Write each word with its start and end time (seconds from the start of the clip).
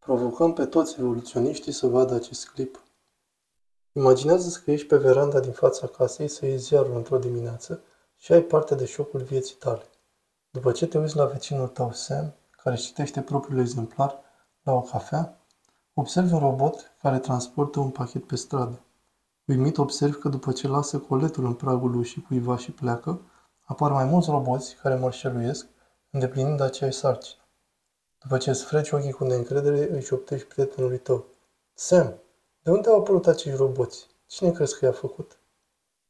Provocăm 0.00 0.52
pe 0.52 0.66
toți 0.66 0.98
evoluționiștii 0.98 1.72
să 1.72 1.86
vadă 1.86 2.14
acest 2.14 2.48
clip. 2.48 2.82
Imaginează 3.92 4.60
că 4.64 4.70
ești 4.70 4.86
pe 4.86 4.96
veranda 4.96 5.40
din 5.40 5.52
fața 5.52 5.86
casei 5.86 6.28
să 6.28 6.46
iei 6.46 6.58
ziarul 6.58 6.96
într-o 6.96 7.18
dimineață 7.18 7.82
și 8.16 8.32
ai 8.32 8.40
parte 8.40 8.74
de 8.74 8.84
șocul 8.84 9.20
vieții 9.22 9.56
tale. 9.56 9.82
După 10.50 10.72
ce 10.72 10.86
te 10.86 10.98
uiți 10.98 11.16
la 11.16 11.24
vecinul 11.24 11.68
tău, 11.68 11.92
Sam, 11.92 12.34
care 12.62 12.76
citește 12.76 13.20
propriul 13.22 13.60
exemplar 13.60 14.18
la 14.62 14.72
o 14.72 14.80
cafea, 14.80 15.38
observi 15.94 16.32
un 16.32 16.38
robot 16.38 16.94
care 17.02 17.18
transportă 17.18 17.80
un 17.80 17.90
pachet 17.90 18.26
pe 18.26 18.36
stradă. 18.36 18.80
Uimit 19.44 19.78
observi 19.78 20.16
că 20.18 20.28
după 20.28 20.52
ce 20.52 20.68
lasă 20.68 20.98
coletul 20.98 21.44
în 21.44 21.54
pragul 21.54 21.94
ușii 21.94 22.22
cuiva 22.22 22.56
și 22.56 22.70
pleacă, 22.70 23.20
apar 23.60 23.92
mai 23.92 24.04
mulți 24.04 24.30
roboți 24.30 24.76
care 24.82 24.94
mărșăluiesc, 24.94 25.66
îndeplinind 26.10 26.60
aceeași 26.60 26.98
sarcină. 26.98 27.39
După 28.22 28.38
ce 28.38 28.50
îți 28.50 28.64
freci 28.64 28.90
ochii 28.90 29.12
cu 29.12 29.24
neîncredere, 29.24 29.96
își 29.96 30.06
șoptești 30.06 30.46
prietenului 30.46 30.98
tău. 30.98 31.26
Sam, 31.74 32.14
de 32.62 32.70
unde 32.70 32.88
au 32.88 32.98
apărut 32.98 33.26
acești 33.26 33.58
roboți? 33.58 34.06
Cine 34.26 34.50
crezi 34.50 34.78
că 34.78 34.84
i-a 34.84 34.92
făcut? 34.92 35.38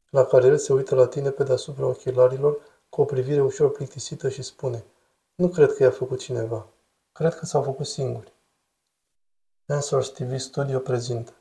La 0.09 0.25
care 0.25 0.47
el 0.47 0.57
se 0.57 0.73
uită 0.73 0.95
la 0.95 1.07
tine 1.07 1.29
pe 1.29 1.43
deasupra 1.43 1.85
ochelarilor 1.85 2.57
cu 2.89 3.01
o 3.01 3.05
privire 3.05 3.41
ușor 3.41 3.71
plictisită 3.71 4.29
și 4.29 4.41
spune 4.41 4.83
Nu 5.35 5.49
cred 5.49 5.73
că 5.73 5.83
i-a 5.83 5.91
făcut 5.91 6.19
cineva. 6.19 6.67
Cred 7.11 7.35
că 7.35 7.45
s-au 7.45 7.63
făcut 7.63 7.85
singuri. 7.85 8.33
Answers 9.67 10.09
TV 10.09 10.37
Studio 10.37 10.79
prezintă 10.79 11.31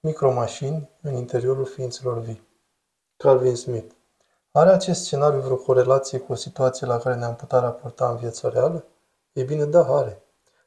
Micromașini 0.00 0.90
în 1.02 1.14
interiorul 1.14 1.64
ființelor 1.64 2.18
vii. 2.18 2.46
Calvin 3.16 3.56
Smith 3.56 3.94
Are 4.50 4.70
acest 4.70 5.02
scenariu 5.02 5.40
vreo 5.40 5.56
corelație 5.56 6.18
cu 6.18 6.32
o 6.32 6.34
situație 6.34 6.86
la 6.86 6.98
care 6.98 7.14
ne-am 7.14 7.36
putea 7.36 7.58
raporta 7.58 8.10
în 8.10 8.16
viața 8.16 8.48
reală? 8.48 8.84
Ei 9.32 9.44
bine, 9.44 9.64
da, 9.64 9.86
are. 9.86 10.22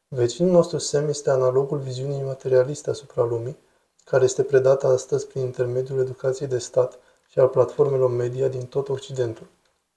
Vecinul 0.07 0.51
nostru 0.51 0.77
Sem 0.77 1.07
este 1.07 1.29
analogul 1.29 1.77
viziunii 1.77 2.21
materialiste 2.21 2.89
asupra 2.89 3.23
lumii, 3.23 3.57
care 4.03 4.23
este 4.23 4.43
predată 4.43 4.87
astăzi 4.87 5.27
prin 5.27 5.41
intermediul 5.41 5.99
educației 5.99 6.47
de 6.47 6.57
stat 6.57 6.99
și 7.27 7.39
al 7.39 7.47
platformelor 7.47 8.09
media 8.09 8.47
din 8.47 8.65
tot 8.65 8.89
Occidentul. 8.89 9.47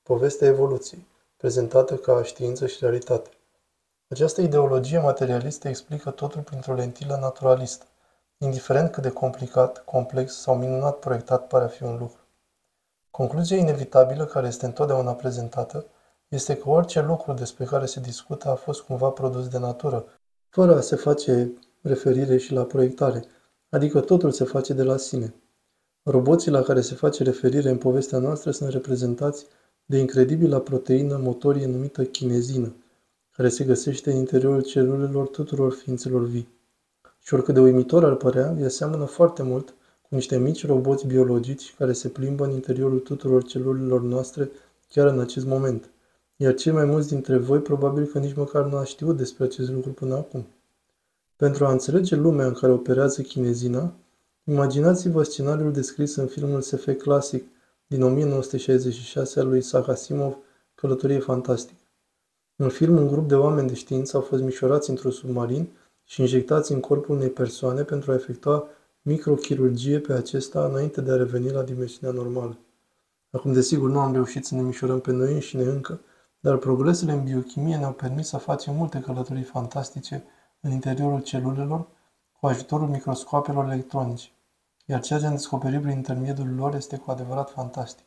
Povestea 0.02 0.48
evoluției, 0.48 1.06
prezentată 1.36 1.96
ca 1.96 2.22
știință 2.22 2.66
și 2.66 2.76
realitate. 2.80 3.30
Această 4.08 4.41
ideologie 4.41 4.98
materialistă 4.98 5.69
explică 5.69 6.10
totul 6.10 6.41
printr-o 6.41 6.74
lentilă 6.74 7.16
naturalistă, 7.16 7.84
indiferent 8.38 8.92
cât 8.92 9.02
de 9.02 9.10
complicat, 9.10 9.84
complex 9.84 10.34
sau 10.41 10.56
minunat 10.56 10.98
proiectat 10.98 11.46
pare 11.46 11.64
a 11.64 11.69
fi 11.69 11.82
un 11.82 11.98
lucru. 11.98 12.20
Concluzia 13.10 13.56
inevitabilă 13.56 14.24
care 14.24 14.46
este 14.46 14.66
întotdeauna 14.66 15.14
prezentată 15.14 15.86
este 16.28 16.56
că 16.56 16.69
orice 16.69 17.02
lucru 17.02 17.32
despre 17.32 17.64
care 17.64 17.86
se 17.86 18.00
discută 18.00 18.48
a 18.48 18.55
fost 18.55 18.80
cumva 18.80 19.08
produs 19.08 19.48
de 19.48 19.58
natură, 19.58 20.05
fără 20.48 20.77
a 20.77 20.80
se 20.80 20.96
face 20.96 21.52
referire 21.82 22.36
și 22.36 22.52
la 22.52 22.62
proiectare, 22.62 23.24
adică 23.69 24.00
totul 24.00 24.30
se 24.30 24.44
face 24.44 24.72
de 24.72 24.82
la 24.82 24.97
sine. 24.97 25.34
Roboții 26.02 26.50
la 26.50 26.62
care 26.62 26.80
se 26.80 26.94
face 26.94 27.22
referire 27.22 27.70
în 27.70 27.78
povestea 27.78 28.19
noastră 28.19 28.50
sunt 28.50 28.70
reprezentați 28.70 29.47
de 29.84 29.98
incredibila 29.98 30.60
proteină 30.60 31.16
motorie 31.16 31.66
numită 31.66 32.04
chinezină, 32.04 32.74
care 33.30 33.48
se 33.48 33.64
găsește 33.64 34.10
în 34.10 34.16
interiorul 34.16 34.62
celulelor 34.62 35.28
tuturor 35.28 35.72
ființelor 35.72 36.24
vii. 36.24 36.48
Și 37.20 37.34
oricât 37.34 37.54
de 37.54 37.60
uimitor 37.60 38.04
ar 38.04 38.14
părea, 38.14 38.56
ea 38.60 38.69
seamănă 38.69 39.04
foarte 39.04 39.42
mult 39.42 39.74
cu 40.02 40.14
niște 40.14 40.38
mici 40.38 40.66
roboți 40.66 41.06
biologici 41.06 41.74
care 41.78 41.92
se 41.92 42.08
plimbă 42.08 42.44
în 42.44 42.50
interiorul 42.50 42.98
tuturor 42.98 43.44
celulelor 43.44 44.00
noastre 44.00 44.50
chiar 44.88 45.06
în 45.06 45.20
acest 45.20 45.47
moment– 45.47 45.91
iar 46.36 46.54
cei 46.54 46.72
mai 46.72 46.84
mulți 46.84 47.08
dintre 47.08 47.36
voi 47.36 47.58
probabil 47.58 48.06
că 48.06 48.18
nici 48.18 48.36
măcar 48.36 48.64
nu 48.64 48.76
a 48.76 48.84
știut 48.84 49.16
despre 49.16 49.44
acest 49.44 49.70
lucru 49.70 49.90
până 49.90 50.14
acum. 50.14 50.46
Pentru 51.36 51.66
a 51.66 51.70
înțelege 51.70 52.16
lumea 52.16 52.46
în 52.46 52.52
care 52.52 52.72
operează 52.72 53.22
chinezina, 53.22 53.92
imaginați-vă 54.44 55.22
scenariul 55.22 55.72
descris 55.72 56.14
în 56.14 56.26
filmul 56.26 56.60
SF 56.60 56.88
clasic 56.98 57.44
din 57.86 58.02
1966 58.02 59.41
al 59.41 59.48
lui 59.48 59.58
Isaac 59.58 59.88
Asimov, 59.88 60.36
Călătorie 60.75 61.19
fantastică. 61.19 61.80
În 62.56 62.69
film, 62.69 62.96
un 62.96 63.06
grup 63.06 63.28
de 63.28 63.34
oameni 63.34 63.69
de 63.69 63.75
știință 63.75 64.16
au 64.16 64.22
fost 64.22 64.42
mișorați 64.42 64.91
într-un 64.91 65.10
submarin 65.10 65.69
și 66.04 66.20
injectați 66.20 66.72
în 66.72 66.80
corpul 66.80 67.14
unei 67.14 67.28
persoane 67.28 67.82
pentru 67.82 68.10
a 68.10 68.14
efectua 68.14 68.69
microchirurgie 69.02 69.98
pe 69.98 70.12
acesta 70.12 70.64
înainte 70.64 71.00
de 71.00 71.10
a 71.10 71.16
reveni 71.16 71.50
la 71.50 71.62
dimensiunea 71.62 72.22
normală. 72.22 72.56
Acum, 73.30 73.52
desigur, 73.52 73.91
nu 73.91 73.98
am 73.98 74.12
reușit 74.12 74.44
să 74.44 74.54
ne 74.54 74.62
mișorăm 74.62 75.00
pe 75.00 75.12
noi 75.12 75.32
înșine 75.32 75.62
încă, 75.62 76.00
dar 76.41 76.56
progresele 76.56 77.12
în 77.12 77.24
biochimie 77.24 77.76
ne-au 77.76 77.92
permis 77.92 78.28
să 78.28 78.36
facem 78.36 78.74
multe 78.74 79.00
călătorii 79.00 79.42
fantastice 79.42 80.24
în 80.60 80.70
interiorul 80.70 81.22
celulelor 81.22 81.86
cu 82.41 82.47
ajutorul 82.47 82.88
microscopelor 82.88 83.64
electronice, 83.64 84.28
iar 84.86 85.00
ceea 85.00 85.19
ce 85.19 85.26
am 85.26 85.32
descoperit 85.32 85.80
prin 85.80 85.96
intermediul 85.96 86.54
lor 86.54 86.75
este 86.75 86.96
cu 86.96 87.10
adevărat 87.10 87.50
fantastic. 87.50 88.04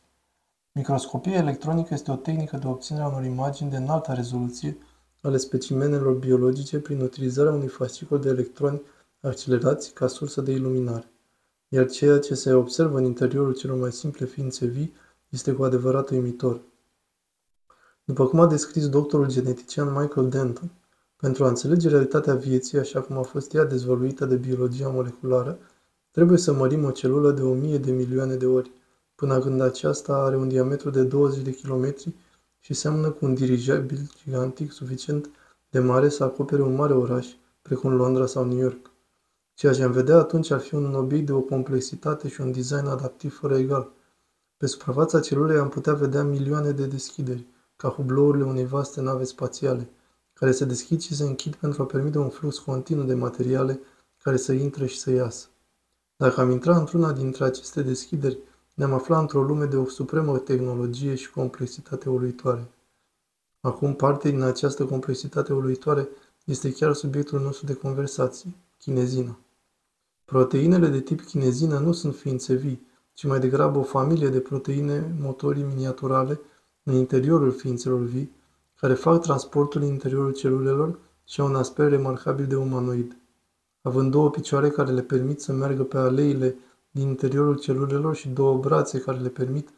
Microscopia 0.72 1.36
electronică 1.36 1.94
este 1.94 2.10
o 2.10 2.16
tehnică 2.16 2.56
de 2.56 2.66
obținere 2.66 3.04
a 3.04 3.08
unor 3.08 3.24
imagini 3.24 3.70
de 3.70 3.76
înaltă 3.76 4.12
rezoluție 4.12 4.76
ale 5.22 5.36
specimenelor 5.36 6.14
biologice 6.14 6.78
prin 6.78 7.00
utilizarea 7.00 7.52
unui 7.52 7.68
fascicol 7.68 8.20
de 8.20 8.28
electroni 8.28 8.82
accelerați 9.20 9.92
ca 9.92 10.06
sursă 10.06 10.40
de 10.40 10.52
iluminare. 10.52 11.12
Iar 11.68 11.88
ceea 11.88 12.18
ce 12.18 12.34
se 12.34 12.52
observă 12.52 12.98
în 12.98 13.04
interiorul 13.04 13.54
celor 13.54 13.78
mai 13.78 13.92
simple 13.92 14.26
ființe 14.26 14.66
vii 14.66 14.92
este 15.28 15.52
cu 15.52 15.62
adevărat 15.62 16.10
uimitor. 16.10 16.60
După 18.10 18.26
cum 18.26 18.40
a 18.40 18.46
descris 18.46 18.88
doctorul 18.88 19.28
genetician 19.28 19.86
Michael 19.86 20.28
Denton, 20.28 20.70
pentru 21.16 21.44
a 21.44 21.48
înțelege 21.48 21.88
realitatea 21.88 22.34
vieții 22.34 22.78
așa 22.78 23.00
cum 23.00 23.16
a 23.16 23.22
fost 23.22 23.54
ea 23.54 23.64
dezvăluită 23.64 24.24
de 24.24 24.36
biologia 24.36 24.88
moleculară, 24.88 25.58
trebuie 26.10 26.38
să 26.38 26.52
mărim 26.52 26.84
o 26.84 26.90
celulă 26.90 27.30
de 27.30 27.42
o 27.42 27.54
mie 27.54 27.78
de 27.78 27.92
milioane 27.92 28.34
de 28.34 28.46
ori, 28.46 28.70
până 29.14 29.38
când 29.38 29.60
aceasta 29.60 30.14
are 30.14 30.36
un 30.36 30.48
diametru 30.48 30.90
de 30.90 31.02
20 31.02 31.42
de 31.42 31.50
kilometri 31.50 32.14
și 32.60 32.74
seamănă 32.74 33.10
cu 33.10 33.24
un 33.24 33.34
dirijabil 33.34 34.10
gigantic 34.24 34.72
suficient 34.72 35.30
de 35.70 35.78
mare 35.78 36.08
să 36.08 36.24
acopere 36.24 36.62
un 36.62 36.74
mare 36.74 36.92
oraș, 36.92 37.26
precum 37.62 37.94
Londra 37.94 38.26
sau 38.26 38.44
New 38.44 38.58
York. 38.58 38.90
Ceea 39.54 39.72
ce 39.72 39.82
am 39.82 39.92
vedea 39.92 40.16
atunci 40.16 40.50
ar 40.50 40.60
fi 40.60 40.74
un 40.74 40.94
obiect 40.94 41.26
de 41.26 41.32
o 41.32 41.40
complexitate 41.40 42.28
și 42.28 42.40
un 42.40 42.52
design 42.52 42.86
adaptiv 42.86 43.38
fără 43.38 43.56
egal. 43.56 43.90
Pe 44.56 44.66
suprafața 44.66 45.20
celulei 45.20 45.58
am 45.58 45.68
putea 45.68 45.94
vedea 45.94 46.22
milioane 46.22 46.70
de 46.70 46.86
deschideri, 46.86 47.46
ca 47.80 47.88
hublourile 47.88 48.44
unei 48.44 48.66
vaste 48.66 49.00
nave 49.00 49.24
spațiale, 49.24 49.90
care 50.32 50.52
se 50.52 50.64
deschid 50.64 51.00
și 51.00 51.14
se 51.14 51.24
închid 51.24 51.54
pentru 51.54 51.82
a 51.82 51.86
permite 51.86 52.18
un 52.18 52.28
flux 52.28 52.58
continuu 52.58 53.04
de 53.04 53.14
materiale 53.14 53.80
care 54.22 54.36
să 54.36 54.52
intre 54.52 54.86
și 54.86 54.98
să 54.98 55.10
iasă. 55.10 55.46
Dacă 56.16 56.40
am 56.40 56.50
intrat 56.50 56.78
într-una 56.78 57.12
dintre 57.12 57.44
aceste 57.44 57.82
deschideri, 57.82 58.38
ne-am 58.74 58.92
aflat 58.92 59.20
într-o 59.20 59.42
lume 59.42 59.64
de 59.64 59.76
o 59.76 59.88
supremă 59.88 60.38
tehnologie 60.38 61.14
și 61.14 61.30
complexitate 61.30 62.08
uluitoare. 62.08 62.70
Acum, 63.60 63.94
parte 63.94 64.30
din 64.30 64.42
această 64.42 64.86
complexitate 64.86 65.52
uluitoare 65.52 66.08
este 66.44 66.72
chiar 66.72 66.92
subiectul 66.92 67.40
nostru 67.40 67.66
de 67.66 67.74
conversație, 67.74 68.52
chinezina. 68.78 69.38
Proteinele 70.24 70.88
de 70.88 71.00
tip 71.00 71.20
chinezină 71.20 71.78
nu 71.78 71.92
sunt 71.92 72.14
ființe 72.14 72.54
vii, 72.54 72.86
ci 73.12 73.24
mai 73.24 73.40
degrabă 73.40 73.78
o 73.78 73.82
familie 73.82 74.28
de 74.28 74.40
proteine 74.40 75.14
motorii 75.20 75.62
miniaturale 75.62 76.40
în 76.90 76.96
interiorul 76.96 77.52
ființelor 77.52 78.00
vii, 78.00 78.32
care 78.76 78.94
fac 78.94 79.20
transportul 79.20 79.82
în 79.82 79.86
interiorul 79.86 80.32
celulelor 80.32 80.98
și 81.24 81.40
au 81.40 81.46
un 81.46 81.54
aspect 81.54 81.90
remarcabil 81.90 82.46
de 82.46 82.56
umanoid. 82.56 83.16
Având 83.82 84.10
două 84.10 84.30
picioare 84.30 84.70
care 84.70 84.90
le 84.90 85.02
permit 85.02 85.40
să 85.40 85.52
meargă 85.52 85.84
pe 85.84 85.96
aleile 85.98 86.56
din 86.90 87.08
interiorul 87.08 87.58
celulelor 87.58 88.14
și 88.14 88.28
două 88.28 88.58
brațe 88.58 88.98
care 88.98 89.18
le 89.18 89.28
permit 89.28 89.68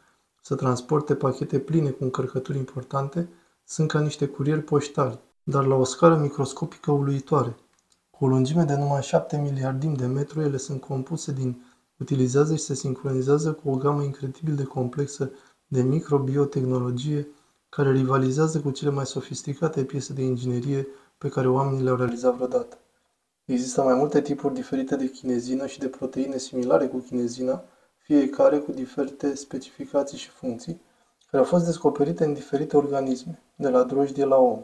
să 0.41 0.55
transporte 0.55 1.15
pachete 1.15 1.59
pline 1.59 1.89
cu 1.89 2.03
încărcături 2.03 2.57
importante, 2.57 3.29
sunt 3.63 3.87
ca 3.87 3.99
niște 3.99 4.25
curieri 4.25 4.61
poștali, 4.61 5.19
dar 5.43 5.65
la 5.65 5.75
o 5.75 5.83
scară 5.83 6.15
microscopică 6.15 6.91
uluitoare. 6.91 7.55
Cu 8.09 8.25
o 8.25 8.27
lungime 8.27 8.63
de 8.63 8.75
numai 8.75 9.01
7 9.01 9.37
miliardim 9.37 9.93
de 9.93 10.05
metru, 10.05 10.41
ele 10.41 10.57
sunt 10.57 10.81
compuse 10.81 11.31
din 11.31 11.61
utilizează 11.97 12.55
și 12.55 12.63
se 12.63 12.73
sincronizează 12.73 13.51
cu 13.51 13.69
o 13.69 13.75
gamă 13.75 14.03
incredibil 14.03 14.55
de 14.55 14.63
complexă 14.63 15.31
de 15.73 15.81
microbiotehnologie 15.81 17.27
care 17.69 17.91
rivalizează 17.91 18.59
cu 18.59 18.71
cele 18.71 18.91
mai 18.91 19.05
sofisticate 19.05 19.83
piese 19.83 20.13
de 20.13 20.21
inginerie 20.21 20.87
pe 21.17 21.29
care 21.29 21.47
oamenii 21.47 21.83
le-au 21.83 21.95
realizat 21.95 22.35
vreodată. 22.35 22.77
Există 23.45 23.81
mai 23.81 23.93
multe 23.93 24.21
tipuri 24.21 24.53
diferite 24.53 24.95
de 24.95 25.09
chinezină 25.09 25.67
și 25.67 25.79
de 25.79 25.87
proteine 25.87 26.37
similare 26.37 26.87
cu 26.87 26.97
chinezina, 26.97 27.63
fiecare 27.97 28.57
cu 28.57 28.71
diferite 28.71 29.35
specificații 29.35 30.17
și 30.17 30.29
funcții, 30.29 30.81
care 31.29 31.43
au 31.43 31.49
fost 31.49 31.65
descoperite 31.65 32.25
în 32.25 32.33
diferite 32.33 32.77
organisme, 32.77 33.41
de 33.55 33.69
la 33.69 33.83
drojdie 33.83 34.25
la 34.25 34.37
om. 34.37 34.63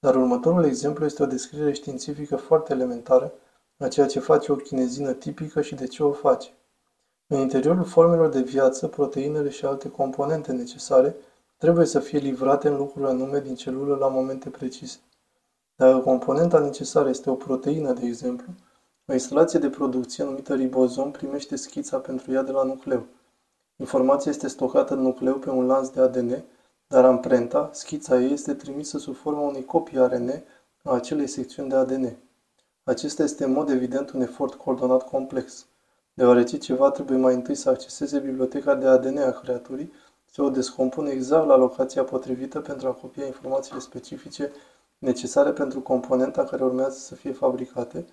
Dar 0.00 0.14
următorul 0.14 0.64
exemplu 0.64 1.04
este 1.04 1.22
o 1.22 1.26
descriere 1.26 1.72
științifică 1.72 2.36
foarte 2.36 2.72
elementară 2.72 3.32
a 3.78 3.88
ceea 3.88 4.06
ce 4.06 4.20
face 4.20 4.52
o 4.52 4.56
chinezină 4.56 5.12
tipică 5.12 5.60
și 5.60 5.74
de 5.74 5.86
ce 5.86 6.02
o 6.02 6.12
face. 6.12 6.48
În 7.32 7.40
interiorul 7.40 7.84
formelor 7.84 8.28
de 8.28 8.40
viață, 8.40 8.86
proteinele 8.88 9.48
și 9.48 9.64
alte 9.64 9.90
componente 9.90 10.52
necesare 10.52 11.16
trebuie 11.56 11.86
să 11.86 12.00
fie 12.00 12.18
livrate 12.18 12.68
în 12.68 12.76
lucruri 12.76 13.08
anume 13.08 13.40
din 13.40 13.54
celulă 13.54 13.96
la 13.96 14.08
momente 14.08 14.48
precise. 14.48 14.98
Dacă 15.76 15.98
componenta 15.98 16.58
necesară 16.58 17.08
este 17.08 17.30
o 17.30 17.34
proteină, 17.34 17.92
de 17.92 18.06
exemplu, 18.06 18.52
o 19.06 19.12
instalație 19.12 19.58
de 19.58 19.68
producție 19.68 20.24
numită 20.24 20.54
ribozom 20.54 21.10
primește 21.10 21.56
schița 21.56 21.98
pentru 21.98 22.32
ea 22.32 22.42
de 22.42 22.50
la 22.50 22.62
nucleu. 22.62 23.06
Informația 23.76 24.30
este 24.30 24.48
stocată 24.48 24.94
în 24.94 25.00
nucleu 25.00 25.34
pe 25.34 25.50
un 25.50 25.66
lanț 25.66 25.88
de 25.88 26.00
ADN, 26.00 26.44
dar 26.86 27.04
amprenta, 27.04 27.70
schița 27.72 28.20
ei, 28.20 28.32
este 28.32 28.54
trimisă 28.54 28.98
sub 28.98 29.14
forma 29.14 29.40
unei 29.40 29.64
copii 29.64 29.98
ARN 29.98 30.42
a 30.82 30.94
acelei 30.94 31.26
secțiuni 31.26 31.68
de 31.68 31.74
ADN. 31.74 32.16
Acesta 32.84 33.22
este 33.22 33.44
în 33.44 33.52
mod 33.52 33.70
evident 33.70 34.10
un 34.10 34.20
efort 34.20 34.54
coordonat 34.54 35.08
complex. 35.08 35.66
Deoarece 36.14 36.58
ceva 36.58 36.90
trebuie 36.90 37.18
mai 37.18 37.34
întâi 37.34 37.54
să 37.54 37.68
acceseze 37.68 38.18
biblioteca 38.18 38.74
de 38.74 38.86
ADN 38.86 39.18
a 39.18 39.30
creaturii, 39.30 39.92
se 40.30 40.42
o 40.42 40.50
descompune 40.50 41.10
exact 41.10 41.46
la 41.46 41.56
locația 41.56 42.04
potrivită 42.04 42.60
pentru 42.60 42.88
a 42.88 42.92
copia 42.92 43.26
informațiile 43.26 43.78
specifice 43.78 44.52
necesare 44.98 45.52
pentru 45.52 45.80
componenta 45.80 46.44
care 46.44 46.64
urmează 46.64 46.98
să 46.98 47.14
fie 47.14 47.32
fabricate, 47.32 48.06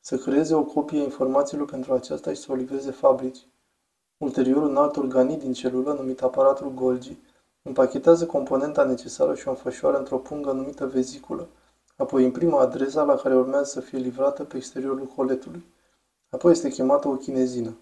să 0.00 0.16
creeze 0.16 0.54
o 0.54 0.64
copie 0.64 1.00
a 1.00 1.02
informațiilor 1.02 1.66
pentru 1.66 1.92
aceasta 1.92 2.30
și 2.32 2.40
să 2.40 2.52
o 2.52 2.54
livreze 2.54 2.90
fabrici. 2.90 3.46
Ulterior, 4.16 4.62
un 4.62 4.76
alt 4.76 4.96
organit 4.96 5.38
din 5.38 5.52
celulă, 5.52 5.92
numit 5.92 6.22
aparatul 6.22 6.72
Golgi, 6.74 7.16
împachetează 7.62 8.26
componenta 8.26 8.84
necesară 8.84 9.34
și 9.34 9.48
o 9.48 9.50
înfășoară 9.50 9.98
într-o 9.98 10.18
pungă 10.18 10.52
numită 10.52 10.86
veziculă, 10.86 11.48
apoi 11.96 12.24
imprimă 12.24 12.58
adresa 12.58 13.02
la 13.02 13.16
care 13.16 13.36
urmează 13.36 13.64
să 13.64 13.80
fie 13.80 13.98
livrată 13.98 14.44
pe 14.44 14.56
exteriorul 14.56 15.06
coletului. 15.06 15.64
Apoi 16.34 16.52
este 16.52 16.68
chemată 16.68 17.08
o 17.08 17.16
chinezină. 17.16 17.76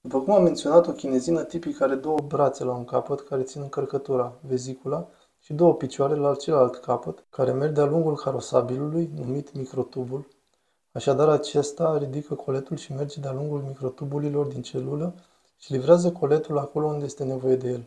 După 0.00 0.20
cum 0.20 0.32
am 0.32 0.42
menționat, 0.42 0.86
o 0.86 0.92
chinezină 0.92 1.42
tipic 1.42 1.80
are 1.80 1.94
două 1.94 2.18
brațe 2.26 2.64
la 2.64 2.72
un 2.72 2.84
capăt 2.84 3.20
care 3.20 3.42
țin 3.42 3.62
încărcătura, 3.62 4.32
vezicula, 4.40 5.08
și 5.38 5.52
două 5.52 5.74
picioare 5.74 6.14
la 6.14 6.34
celălalt 6.34 6.76
capăt, 6.76 7.24
care 7.30 7.52
merg 7.52 7.74
de-a 7.74 7.84
lungul 7.84 8.16
carosabilului, 8.16 9.10
numit 9.14 9.54
microtubul. 9.54 10.28
Așadar, 10.92 11.28
acesta 11.28 11.98
ridică 11.98 12.34
coletul 12.34 12.76
și 12.76 12.92
merge 12.92 13.20
de-a 13.20 13.32
lungul 13.32 13.64
microtubulilor 13.68 14.46
din 14.46 14.62
celulă 14.62 15.14
și 15.56 15.72
livrează 15.72 16.12
coletul 16.12 16.58
acolo 16.58 16.86
unde 16.86 17.04
este 17.04 17.24
nevoie 17.24 17.56
de 17.56 17.68
el. 17.68 17.84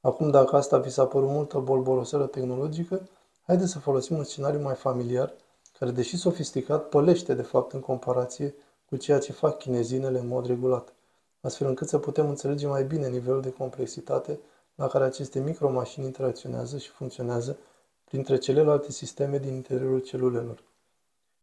Acum, 0.00 0.30
dacă 0.30 0.56
asta 0.56 0.78
vi 0.78 0.90
s-a 0.90 1.06
părut 1.06 1.28
multă 1.28 1.58
bolboroselă 1.58 2.26
tehnologică, 2.26 3.08
haideți 3.46 3.70
să 3.70 3.78
folosim 3.78 4.16
un 4.16 4.24
scenariu 4.24 4.60
mai 4.60 4.74
familiar, 4.74 5.32
care, 5.78 5.90
deși 5.90 6.16
sofisticat, 6.16 6.88
pălește 6.88 7.34
de 7.34 7.42
fapt 7.42 7.72
în 7.72 7.80
comparație 7.80 8.54
cu 8.90 8.96
ceea 8.96 9.18
ce 9.18 9.32
fac 9.32 9.58
chinezinele 9.58 10.18
în 10.18 10.26
mod 10.26 10.46
regulat, 10.46 10.92
astfel 11.40 11.68
încât 11.68 11.88
să 11.88 11.98
putem 11.98 12.28
înțelege 12.28 12.66
mai 12.66 12.84
bine 12.84 13.08
nivelul 13.08 13.40
de 13.40 13.52
complexitate 13.52 14.40
la 14.74 14.86
care 14.86 15.04
aceste 15.04 15.40
micromașini 15.40 16.04
interacționează 16.04 16.78
și 16.78 16.88
funcționează 16.88 17.58
printre 18.04 18.38
celelalte 18.38 18.92
sisteme 18.92 19.38
din 19.38 19.54
interiorul 19.54 19.98
celulelor. 19.98 20.62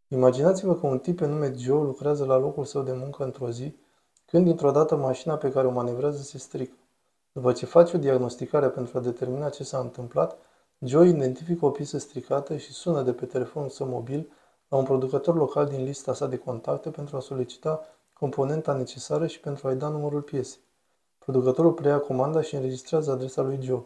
Imaginați-vă 0.08 0.74
că 0.74 0.86
un 0.86 0.98
tip 0.98 1.16
pe 1.16 1.26
nume 1.26 1.54
Joe 1.56 1.82
lucrează 1.82 2.24
la 2.24 2.36
locul 2.36 2.64
său 2.64 2.82
de 2.82 2.92
muncă 2.92 3.24
într-o 3.24 3.50
zi, 3.50 3.76
când 4.26 4.44
dintr-o 4.44 4.70
dată 4.70 4.96
mașina 4.96 5.36
pe 5.36 5.50
care 5.50 5.66
o 5.66 5.70
manevrează 5.70 6.22
se 6.22 6.38
strică. 6.38 6.76
După 7.32 7.52
ce 7.52 7.66
face 7.66 7.96
o 7.96 7.98
diagnosticare 7.98 8.68
pentru 8.68 8.98
a 8.98 9.00
determina 9.00 9.48
ce 9.48 9.64
s-a 9.64 9.78
întâmplat, 9.78 10.38
Joe 10.78 11.08
identifică 11.08 11.66
o 11.66 11.70
piesă 11.70 11.98
stricată 11.98 12.56
și 12.56 12.72
sună 12.72 13.02
de 13.02 13.12
pe 13.12 13.26
telefonul 13.26 13.68
său 13.68 13.86
mobil 13.86 14.30
la 14.68 14.76
un 14.76 14.84
producător 14.84 15.34
local 15.34 15.66
din 15.66 15.84
lista 15.84 16.14
sa 16.14 16.26
de 16.26 16.36
contacte 16.36 16.90
pentru 16.90 17.16
a 17.16 17.20
solicita 17.20 17.80
componenta 18.12 18.72
necesară 18.72 19.26
și 19.26 19.40
pentru 19.40 19.68
a-i 19.68 19.76
da 19.76 19.88
numărul 19.88 20.22
piesei. 20.22 20.60
Producătorul 21.18 21.72
preia 21.72 21.98
comanda 22.00 22.40
și 22.40 22.54
înregistrează 22.54 23.10
adresa 23.10 23.42
lui 23.42 23.58
Joe. 23.62 23.84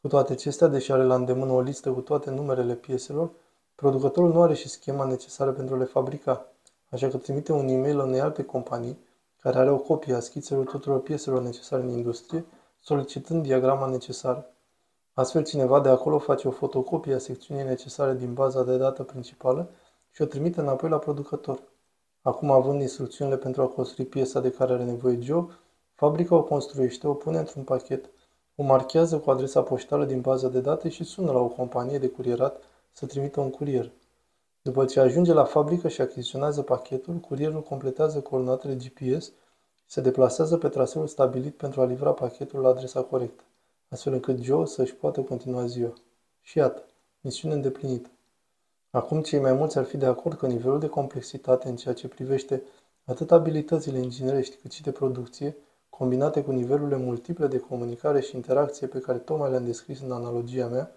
Cu 0.00 0.08
toate 0.08 0.32
acestea, 0.32 0.66
deși 0.66 0.92
are 0.92 1.02
la 1.02 1.14
îndemână 1.14 1.52
o 1.52 1.60
listă 1.60 1.92
cu 1.92 2.00
toate 2.00 2.30
numerele 2.30 2.74
pieselor, 2.74 3.30
producătorul 3.74 4.32
nu 4.32 4.42
are 4.42 4.54
și 4.54 4.68
schema 4.68 5.04
necesară 5.04 5.52
pentru 5.52 5.74
a 5.74 5.78
le 5.78 5.84
fabrica, 5.84 6.46
așa 6.90 7.08
că 7.08 7.16
trimite 7.16 7.52
un 7.52 7.68
e-mail 7.68 7.98
unei 7.98 8.20
alte 8.20 8.44
companii, 8.44 8.98
care 9.40 9.58
are 9.58 9.70
o 9.70 9.78
copie 9.78 10.14
a 10.14 10.20
schițelor 10.20 10.64
tuturor 10.64 11.00
pieselor 11.00 11.42
necesare 11.42 11.82
în 11.82 11.88
industrie, 11.88 12.44
solicitând 12.80 13.42
diagrama 13.42 13.86
necesară. 13.86 14.46
Astfel, 15.14 15.44
cineva 15.44 15.80
de 15.80 15.88
acolo 15.88 16.18
face 16.18 16.48
o 16.48 16.50
fotocopie 16.50 17.14
a 17.14 17.18
secțiunii 17.18 17.64
necesare 17.64 18.14
din 18.14 18.34
baza 18.34 18.64
de 18.64 18.76
dată 18.76 19.02
principală 19.02 19.70
și 20.10 20.22
o 20.22 20.24
trimite 20.24 20.60
înapoi 20.60 20.90
la 20.90 20.98
producător. 20.98 21.62
Acum, 22.22 22.50
având 22.50 22.80
instrucțiunile 22.80 23.36
pentru 23.36 23.62
a 23.62 23.66
construi 23.66 24.04
piesa 24.04 24.40
de 24.40 24.50
care 24.50 24.72
are 24.72 24.84
nevoie 24.84 25.18
Joe, 25.20 25.46
fabrica 25.94 26.34
o 26.34 26.42
construiește, 26.42 27.06
o 27.06 27.14
pune 27.14 27.38
într-un 27.38 27.62
pachet, 27.62 28.10
o 28.54 28.62
marchează 28.62 29.18
cu 29.18 29.30
adresa 29.30 29.62
poștală 29.62 30.04
din 30.04 30.20
baza 30.20 30.48
de 30.48 30.60
date 30.60 30.88
și 30.88 31.04
sună 31.04 31.32
la 31.32 31.38
o 31.38 31.48
companie 31.48 31.98
de 31.98 32.08
curierat 32.08 32.62
să 32.92 33.06
trimită 33.06 33.40
un 33.40 33.50
curier. 33.50 33.90
După 34.62 34.84
ce 34.84 35.00
ajunge 35.00 35.32
la 35.32 35.44
fabrică 35.44 35.88
și 35.88 36.00
achiziționează 36.00 36.62
pachetul, 36.62 37.14
curierul 37.14 37.62
completează 37.62 38.20
coordonatele 38.20 38.74
GPS 38.74 39.24
și 39.24 39.32
se 39.86 40.00
deplasează 40.00 40.56
pe 40.56 40.68
traseul 40.68 41.06
stabilit 41.06 41.56
pentru 41.56 41.80
a 41.80 41.84
livra 41.84 42.12
pachetul 42.12 42.60
la 42.60 42.68
adresa 42.68 43.02
corectă, 43.02 43.42
astfel 43.88 44.12
încât 44.12 44.38
Joe 44.38 44.66
să-și 44.66 44.94
poată 44.94 45.20
continua 45.20 45.66
ziua. 45.66 45.92
Și 46.40 46.58
iată, 46.58 46.82
misiune 47.20 47.54
îndeplinită. 47.54 48.10
Acum 48.90 49.22
cei 49.22 49.38
mai 49.38 49.52
mulți 49.52 49.78
ar 49.78 49.84
fi 49.84 49.96
de 49.96 50.06
acord 50.06 50.38
că 50.38 50.46
nivelul 50.46 50.78
de 50.78 50.88
complexitate 50.88 51.68
în 51.68 51.76
ceea 51.76 51.94
ce 51.94 52.08
privește 52.08 52.62
atât 53.04 53.30
abilitățile 53.30 53.98
inginerești 53.98 54.56
cât 54.56 54.72
și 54.72 54.82
de 54.82 54.90
producție, 54.90 55.56
combinate 55.88 56.42
cu 56.42 56.50
nivelurile 56.50 56.96
multiple 56.96 57.46
de 57.46 57.58
comunicare 57.58 58.20
și 58.20 58.36
interacție 58.36 58.86
pe 58.86 58.98
care 58.98 59.18
tocmai 59.18 59.50
le-am 59.50 59.64
descris 59.64 60.00
în 60.00 60.12
analogia 60.12 60.66
mea, 60.66 60.90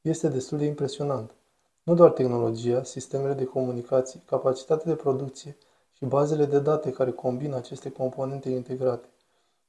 este 0.00 0.28
destul 0.28 0.58
de 0.58 0.64
impresionant. 0.64 1.34
Nu 1.82 1.94
doar 1.94 2.10
tehnologia, 2.10 2.82
sistemele 2.82 3.34
de 3.34 3.44
comunicații, 3.44 4.22
capacitatea 4.26 4.92
de 4.92 4.96
producție 4.96 5.56
și 5.90 6.04
bazele 6.04 6.44
de 6.44 6.58
date 6.58 6.90
care 6.90 7.10
combină 7.10 7.56
aceste 7.56 7.90
componente 7.90 8.50
integrate, 8.50 9.08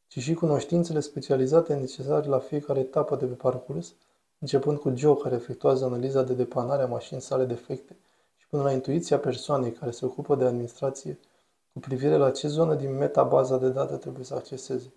ci 0.08 0.20
și 0.20 0.34
cunoștințele 0.34 1.00
specializate 1.00 1.76
necesare 1.76 2.28
la 2.28 2.40
fiecare 2.40 2.80
etapă 2.80 3.16
de 3.16 3.26
pe 3.26 3.34
parcurs, 3.34 3.94
începând 4.40 4.78
cu 4.78 4.96
Joe 4.96 5.16
care 5.16 5.36
efectuează 5.36 5.86
analiza 5.86 6.24
de 6.24 6.34
depanare 6.34 6.84
a 6.84 6.88
mașinii 6.88 7.22
sale 7.22 7.46
defecte 7.46 7.98
și 8.38 8.48
până 8.48 8.64
la 8.64 8.72
intuiția 8.72 9.20
persoanei 9.20 9.72
care 9.72 9.92
se 9.92 10.06
ocupă 10.06 10.36
de 10.36 10.46
administrație 10.46 11.20
cu 11.74 11.80
privire 11.80 12.18
la 12.18 12.32
ce 12.32 12.48
zonă 12.48 12.76
din 12.76 12.98
metabaza 12.98 13.58
de 13.58 13.70
date 13.70 13.96
trebuie 13.96 14.26
să 14.26 14.34
acceseze. 14.34 14.94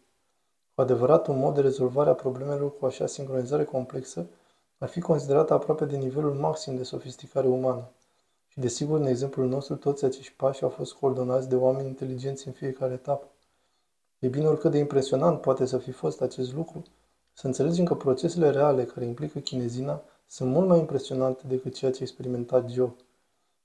Cu 0.75 0.81
adevărat, 0.81 1.26
un 1.26 1.38
mod 1.38 1.55
de 1.55 1.61
rezolvare 1.61 2.11
a 2.11 2.14
problemelor 2.14 2.79
cu 2.79 2.87
așa 2.87 3.06
sincronizare 3.06 3.64
complexă 3.64 4.26
ar 4.79 4.88
fi 4.88 5.00
considerat 5.00 5.50
aproape 5.50 5.84
de 5.84 5.96
nivelul 5.96 6.34
maxim 6.34 6.76
de 6.76 6.82
sofisticare 6.82 7.46
umană. 7.46 7.91
Și 8.49 8.58
desigur, 8.58 8.99
în 8.99 9.06
exemplul 9.06 9.49
nostru, 9.49 9.76
toți 9.76 10.05
acești 10.05 10.32
pași 10.37 10.62
au 10.62 10.69
fost 10.69 10.94
coordonați 10.94 11.48
de 11.48 11.56
oameni 11.56 11.89
inteligenți 11.89 12.46
în 12.46 12.53
fiecare 12.53 12.93
etapă. 12.93 13.27
E 14.19 14.29
bine, 14.29 14.46
oricât 14.46 14.70
de 14.70 14.79
impresionant 14.79 15.41
poate 15.41 15.65
să 15.65 15.79
fi 15.79 15.91
fost 15.91 16.20
acest 16.20 16.55
lucru, 16.55 16.82
să 17.39 17.47
înțelegem 17.47 17.85
că 17.85 17.95
procesele 17.95 18.51
reale 18.51 18.85
care 18.85 19.05
implică 19.05 19.39
chinezina 19.39 20.03
sunt 20.27 20.51
mult 20.51 20.69
mai 20.69 20.79
impresionante 20.79 21.43
decât 21.47 21.75
ceea 21.75 21.91
ce 21.91 21.97
a 22.01 22.03
experimentat 22.03 22.71
Joe. 22.71 22.95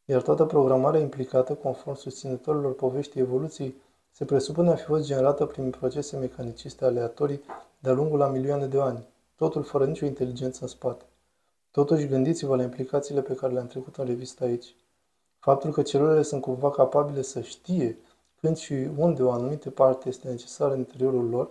Iar 0.06 0.22
toată 0.22 0.46
programarea 0.46 1.00
implicată, 1.00 1.54
conform 1.54 1.98
susținătorilor 1.98 2.76
poveștii 2.76 3.22
evoluției, 3.22 3.76
se 4.12 4.26
presupune 4.26 4.70
a 4.70 4.76
fi 4.76 4.84
fost 4.84 5.06
generată 5.06 5.46
prin 5.46 5.70
procese 5.70 6.18
mecaniciste 6.18 6.86
aleatorii 6.86 7.42
de-a 7.80 7.94
lungul 7.94 8.22
a 8.22 8.28
milioane 8.28 8.66
de 8.66 8.82
ani, 8.82 9.08
totul 9.36 9.64
fără 9.64 9.86
nicio 9.86 10.06
inteligență 10.06 10.60
în 10.62 10.68
spate. 10.68 11.06
Totuși, 11.72 12.08
gândiți-vă 12.08 12.56
la 12.56 12.64
implicațiile 12.64 13.22
pe 13.22 13.36
care 13.36 13.54
le-am 13.54 13.68
trecut 13.68 13.96
în 13.96 14.06
revistă 14.06 14.44
aici. 14.44 14.76
Faptul 15.40 15.72
că 15.72 15.82
celulele 15.82 16.22
sunt 16.22 16.42
cumva 16.42 16.70
capabile 16.70 17.22
să 17.22 17.42
știe 17.42 17.98
când 18.40 18.58
și 18.58 18.88
unde 18.98 19.24
o 19.24 19.32
anumită 19.32 19.70
parte 19.70 20.10
este 20.10 20.30
necesară 20.30 20.74
în 20.74 20.80
interiorul 20.80 21.30
lor, 21.30 21.50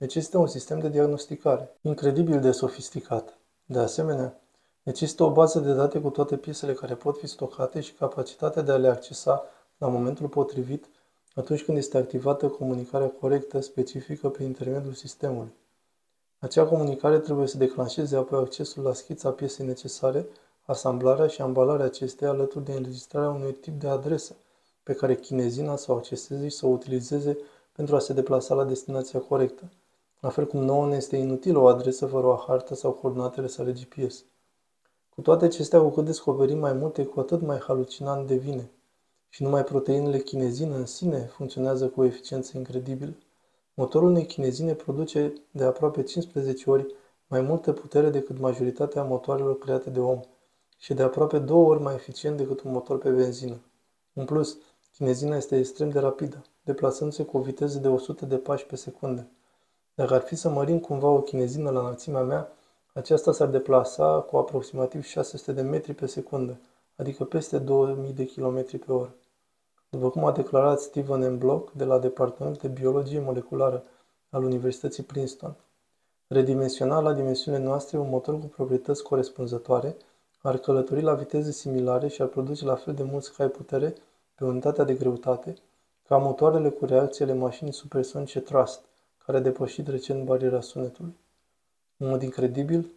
necesită 0.00 0.38
un 0.38 0.46
sistem 0.46 0.78
de 0.78 0.88
diagnosticare, 0.88 1.76
incredibil 1.80 2.40
de 2.40 2.50
sofisticat. 2.50 3.38
De 3.64 3.78
asemenea, 3.78 4.40
necesită 4.82 5.22
o 5.22 5.30
bază 5.30 5.60
de 5.60 5.72
date 5.72 6.00
cu 6.00 6.10
toate 6.10 6.36
piesele 6.36 6.72
care 6.72 6.94
pot 6.94 7.18
fi 7.18 7.26
stocate 7.26 7.80
și 7.80 7.92
capacitatea 7.92 8.62
de 8.62 8.72
a 8.72 8.76
le 8.76 8.88
accesa 8.88 9.44
la 9.78 9.88
momentul 9.88 10.28
potrivit 10.28 10.86
atunci 11.34 11.62
când 11.64 11.76
este 11.76 11.98
activată 11.98 12.48
comunicarea 12.48 13.10
corectă 13.20 13.60
specifică 13.60 14.28
prin 14.28 14.46
intermediul 14.46 14.92
sistemului. 14.92 15.52
Acea 16.38 16.66
comunicare 16.66 17.18
trebuie 17.18 17.46
să 17.46 17.56
declanșeze 17.56 18.16
apoi 18.16 18.38
accesul 18.38 18.82
la 18.82 18.92
schița 18.92 19.30
piesei 19.30 19.66
necesare, 19.66 20.26
asamblarea 20.66 21.26
și 21.26 21.42
ambalarea 21.42 21.84
acesteia 21.84 22.30
alături 22.30 22.64
de 22.64 22.72
înregistrarea 22.72 23.30
unui 23.30 23.52
tip 23.52 23.80
de 23.80 23.88
adresă 23.88 24.36
pe 24.82 24.92
care 24.92 25.14
chinezina 25.14 25.76
să 25.76 25.92
o 25.92 25.94
acceseze 25.94 26.48
și 26.48 26.56
să 26.56 26.66
o 26.66 26.68
utilizeze 26.68 27.38
pentru 27.72 27.96
a 27.96 27.98
se 27.98 28.12
deplasa 28.12 28.54
la 28.54 28.64
destinația 28.64 29.20
corectă. 29.20 29.70
La 30.20 30.28
fel 30.28 30.46
cum 30.46 30.64
nouă 30.64 30.86
ne 30.86 30.96
este 30.96 31.16
inutilă 31.16 31.58
o 31.58 31.66
adresă 31.66 32.06
fără 32.06 32.26
o 32.26 32.34
hartă 32.34 32.74
sau 32.74 32.92
coordonatele 32.92 33.46
sale 33.46 33.72
GPS. 33.72 34.24
Cu 35.08 35.20
toate 35.20 35.44
acestea, 35.44 35.80
cu 35.80 35.90
cât 35.90 36.04
descoperim 36.04 36.58
mai 36.58 36.72
multe, 36.72 37.04
cu 37.04 37.20
atât 37.20 37.40
mai 37.40 37.58
halucinant 37.58 38.26
devine. 38.26 38.70
Și 39.28 39.42
numai 39.42 39.64
proteinele 39.64 40.18
chinezină 40.18 40.76
în 40.76 40.86
sine 40.86 41.18
funcționează 41.18 41.88
cu 41.88 42.00
o 42.00 42.04
eficiență 42.04 42.56
incredibilă. 42.58 43.12
Motorul 43.74 44.08
unei 44.08 44.26
chinezine 44.26 44.74
produce 44.74 45.32
de 45.50 45.64
aproape 45.64 46.02
15 46.02 46.70
ori 46.70 46.94
mai 47.26 47.40
multă 47.40 47.72
putere 47.72 48.10
decât 48.10 48.38
majoritatea 48.38 49.02
motoarelor 49.02 49.58
create 49.58 49.90
de 49.90 50.00
om 50.00 50.20
și 50.78 50.94
de 50.94 51.02
aproape 51.02 51.38
două 51.38 51.68
ori 51.68 51.82
mai 51.82 51.94
eficient 51.94 52.36
decât 52.36 52.60
un 52.60 52.72
motor 52.72 52.98
pe 52.98 53.10
benzină. 53.10 53.60
În 54.12 54.24
plus, 54.24 54.58
chinezina 54.92 55.36
este 55.36 55.58
extrem 55.58 55.90
de 55.90 55.98
rapidă, 55.98 56.44
deplasându-se 56.64 57.24
cu 57.24 57.36
o 57.36 57.40
viteză 57.40 57.78
de 57.78 57.88
100 57.88 58.26
de 58.26 58.36
pași 58.36 58.66
pe 58.66 58.76
secundă. 58.76 59.28
Dacă 60.00 60.14
ar 60.14 60.20
fi 60.20 60.34
să 60.34 60.48
mărim 60.48 60.78
cumva 60.78 61.08
o 61.08 61.20
chinezină 61.20 61.70
la 61.70 61.80
înălțimea 61.80 62.22
mea, 62.22 62.52
aceasta 62.92 63.32
s-ar 63.32 63.48
deplasa 63.48 64.20
cu 64.20 64.36
aproximativ 64.36 65.04
600 65.04 65.52
de 65.52 65.62
metri 65.62 65.94
pe 65.94 66.06
secundă, 66.06 66.58
adică 66.96 67.24
peste 67.24 67.58
2000 67.58 68.12
de 68.12 68.26
km 68.26 68.78
pe 68.78 68.92
oră. 68.92 69.14
După 69.88 70.10
cum 70.10 70.24
a 70.24 70.32
declarat 70.32 70.80
Steven 70.80 71.32
M. 71.34 71.38
Block 71.38 71.72
de 71.72 71.84
la 71.84 71.98
Departamentul 71.98 72.60
de 72.68 72.80
Biologie 72.80 73.20
Moleculară 73.20 73.82
al 74.30 74.44
Universității 74.44 75.02
Princeton, 75.02 75.56
redimensionat 76.26 77.02
la 77.02 77.12
dimensiunile 77.12 77.64
noastre 77.64 77.98
un 77.98 78.08
motor 78.08 78.38
cu 78.38 78.46
proprietăți 78.46 79.02
corespunzătoare 79.02 79.96
ar 80.42 80.58
călători 80.58 81.02
la 81.02 81.14
viteze 81.14 81.52
similare 81.52 82.08
și 82.08 82.22
ar 82.22 82.28
produce 82.28 82.64
la 82.64 82.74
fel 82.74 82.94
de 82.94 83.02
mulți 83.02 83.32
cai 83.32 83.48
putere 83.48 83.94
pe 84.34 84.44
unitatea 84.44 84.84
de 84.84 84.94
greutate 84.94 85.54
ca 86.08 86.16
motoarele 86.16 86.70
cu 86.70 86.84
reacțiile 86.84 87.34
mașinii 87.34 87.72
supersonice 87.72 88.40
Trust, 88.40 88.80
care 89.24 89.38
a 89.38 89.40
depășit 89.40 89.88
recent 89.88 90.24
bariera 90.24 90.60
sunetului. 90.60 91.16
În 91.96 92.08
mod 92.08 92.22
incredibil, 92.22 92.92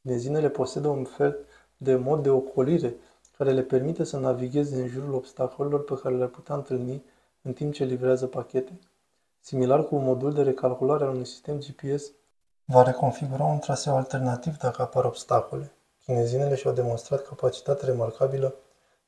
benzinele 0.00 0.48
posedă 0.48 0.88
un 0.88 1.04
fel 1.04 1.46
de 1.76 1.94
mod 1.94 2.22
de 2.22 2.30
ocolire 2.30 2.94
care 3.36 3.52
le 3.52 3.62
permite 3.62 4.04
să 4.04 4.18
navigheze 4.18 4.80
în 4.80 4.88
jurul 4.88 5.14
obstacolelor 5.14 5.84
pe 5.84 5.94
care 6.02 6.14
le-ar 6.14 6.28
putea 6.28 6.54
întâlni 6.54 7.02
în 7.42 7.52
timp 7.52 7.72
ce 7.72 7.84
livrează 7.84 8.26
pachete. 8.26 8.78
Similar 9.40 9.84
cu 9.84 9.94
un 9.94 10.04
modul 10.04 10.32
de 10.32 10.42
recalculare 10.42 11.04
al 11.04 11.10
unui 11.10 11.26
sistem 11.26 11.58
GPS, 11.58 12.10
va 12.64 12.82
reconfigura 12.82 13.44
un 13.44 13.58
traseu 13.58 13.96
alternativ 13.96 14.56
dacă 14.56 14.82
apar 14.82 15.04
obstacole. 15.04 15.72
Chinezinele 16.04 16.54
și-au 16.54 16.74
demonstrat 16.74 17.26
capacitatea 17.26 17.88
remarcabilă 17.88 18.54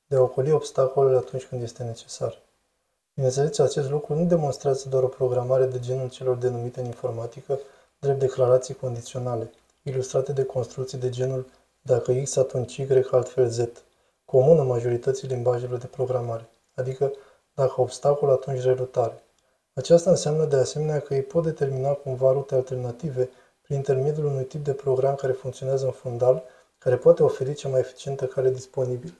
de 0.07 0.16
a 0.16 0.21
ocoli 0.21 0.52
obstacolele 0.52 1.16
atunci 1.16 1.45
când 1.45 1.62
este 1.62 1.83
necesar. 1.83 2.41
Bineînțeles, 3.14 3.59
acest 3.59 3.90
lucru 3.90 4.14
nu 4.14 4.25
demonstrează 4.25 4.88
doar 4.88 5.02
o 5.02 5.09
programare 5.09 5.66
de 5.66 5.81
genul 5.81 6.09
celor 6.09 6.37
denumite 6.37 6.81
în 6.81 6.87
informatică 6.87 7.61
drept 7.99 8.19
declarații 8.19 8.75
condiționale, 8.75 9.50
ilustrate 9.83 10.33
de 10.33 10.45
construcții 10.45 10.99
de 10.99 11.11
genul 11.11 11.47
dacă 11.81 12.12
X 12.12 12.37
atunci 12.37 12.76
Y 12.76 12.87
altfel 13.11 13.49
Z, 13.49 13.61
comună 14.25 14.62
majorității 14.62 15.28
limbajelor 15.28 15.78
de 15.78 15.87
programare, 15.87 16.49
adică 16.75 17.12
dacă 17.54 17.81
obstacol 17.81 18.31
atunci 18.31 18.62
relutare. 18.62 19.23
Aceasta 19.75 20.11
înseamnă 20.11 20.45
de 20.45 20.57
asemenea 20.57 21.00
că 21.00 21.14
ei 21.14 21.23
pot 21.23 21.42
determina 21.42 21.92
cumva 21.92 22.33
rute 22.33 22.54
alternative 22.54 23.31
prin 23.62 23.76
intermediul 23.76 24.26
unui 24.26 24.45
tip 24.45 24.64
de 24.64 24.73
program 24.73 25.14
care 25.14 25.33
funcționează 25.33 25.85
în 25.85 25.92
fundal, 25.92 26.42
care 26.78 26.97
poate 26.97 27.23
oferi 27.23 27.54
cea 27.54 27.69
mai 27.69 27.81
eficientă 27.81 28.26
cale 28.26 28.50
disponibilă. 28.50 29.12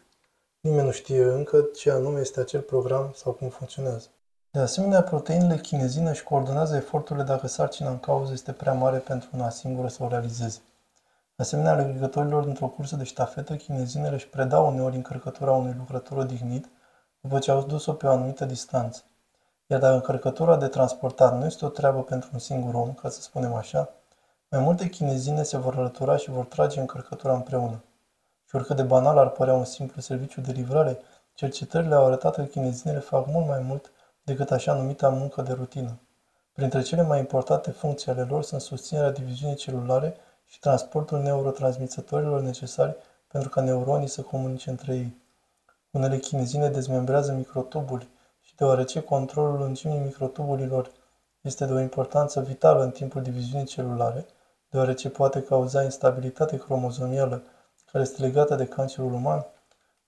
Nimeni 0.65 0.87
nu 0.87 0.91
știe 0.91 1.25
încă 1.25 1.69
ce 1.77 1.91
anume 1.91 2.21
este 2.21 2.41
acel 2.41 2.61
program 2.61 3.13
sau 3.15 3.33
cum 3.33 3.49
funcționează. 3.49 4.09
De 4.51 4.59
asemenea, 4.59 5.03
proteinele 5.03 5.57
chinezină 5.57 6.11
își 6.11 6.23
coordonează 6.23 6.77
eforturile 6.77 7.25
dacă 7.25 7.47
sarcina 7.47 7.91
în 7.91 7.99
cauză 7.99 8.33
este 8.33 8.53
prea 8.53 8.73
mare 8.73 8.99
pentru 8.99 9.29
una 9.33 9.51
singură 9.51 9.89
să 9.89 10.03
o 10.03 10.09
realizeze. 10.09 10.59
De 11.37 11.43
asemenea, 11.43 11.73
alergătorilor 11.73 12.45
într-o 12.45 12.67
cursă 12.67 12.97
de 12.97 13.05
ștafetă, 13.05 13.57
chinezinele 13.57 14.15
își 14.15 14.29
predau 14.29 14.67
uneori 14.67 14.97
încărcătura 14.97 15.53
unui 15.53 15.75
lucrător 15.79 16.19
odihnit 16.19 16.69
după 17.21 17.39
ce 17.39 17.51
au 17.51 17.63
dus-o 17.63 17.93
pe 17.93 18.07
o 18.07 18.11
anumită 18.11 18.45
distanță. 18.45 19.03
Iar 19.67 19.81
dacă 19.81 19.95
încărcătura 19.95 20.57
de 20.57 20.67
transportat 20.67 21.39
nu 21.39 21.45
este 21.47 21.65
o 21.65 21.69
treabă 21.69 22.03
pentru 22.03 22.29
un 22.33 22.39
singur 22.39 22.75
om, 22.75 22.95
ca 22.95 23.09
să 23.09 23.21
spunem 23.21 23.55
așa, 23.55 23.89
mai 24.49 24.61
multe 24.61 24.89
chinezine 24.89 25.43
se 25.43 25.57
vor 25.57 25.75
alătura 25.77 26.17
și 26.17 26.31
vor 26.31 26.45
trage 26.45 26.81
încărcătura 26.81 27.35
împreună. 27.35 27.83
Și 28.53 28.59
oricât 28.59 28.77
de 28.77 28.83
banal 28.83 29.19
ar 29.19 29.29
părea 29.29 29.55
un 29.55 29.65
simplu 29.65 30.01
serviciu 30.01 30.41
de 30.41 30.53
livrare, 30.53 30.99
cercetările 31.35 31.95
au 31.95 32.07
arătat 32.07 32.35
că 32.35 32.43
chinezinele 32.43 32.99
fac 32.99 33.27
mult 33.27 33.47
mai 33.47 33.61
mult 33.61 33.93
decât 34.23 34.51
așa 34.51 34.75
numita 34.75 35.09
muncă 35.09 35.43
de 35.43 35.53
rutină. 35.53 35.99
Printre 36.53 36.83
cele 36.83 37.03
mai 37.03 37.19
importante 37.19 37.71
funcții 37.71 38.11
ale 38.11 38.23
lor 38.23 38.43
sunt 38.43 38.61
susținerea 38.61 39.11
diviziunii 39.11 39.57
celulare 39.57 40.17
și 40.45 40.59
transportul 40.59 41.19
neurotransmițătorilor 41.19 42.41
necesari 42.41 42.97
pentru 43.29 43.49
ca 43.49 43.61
neuronii 43.61 44.09
să 44.09 44.23
comunice 44.23 44.71
între 44.71 44.95
ei. 44.95 45.17
Unele 45.91 46.19
chinezine 46.19 46.69
dezmembrează 46.69 47.33
microtubuli 47.33 48.09
și 48.41 48.57
deoarece 48.57 49.01
controlul 49.01 49.59
lungimii 49.59 49.99
microtubulilor 49.99 50.91
este 51.41 51.65
de 51.65 51.73
o 51.73 51.81
importanță 51.81 52.41
vitală 52.41 52.83
în 52.83 52.91
timpul 52.91 53.23
diviziunii 53.23 53.67
celulare, 53.67 54.27
deoarece 54.71 55.09
poate 55.09 55.43
cauza 55.43 55.83
instabilitate 55.83 56.59
cromozomială 56.59 57.43
care 57.93 58.05
este 58.05 58.23
legată 58.23 58.55
de 58.55 58.67
cancerul 58.67 59.13
uman, 59.13 59.47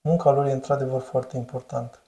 munca 0.01 0.31
lor 0.31 0.45
e 0.45 0.51
într-adevăr 0.51 1.01
foarte 1.01 1.37
importantă. 1.37 1.99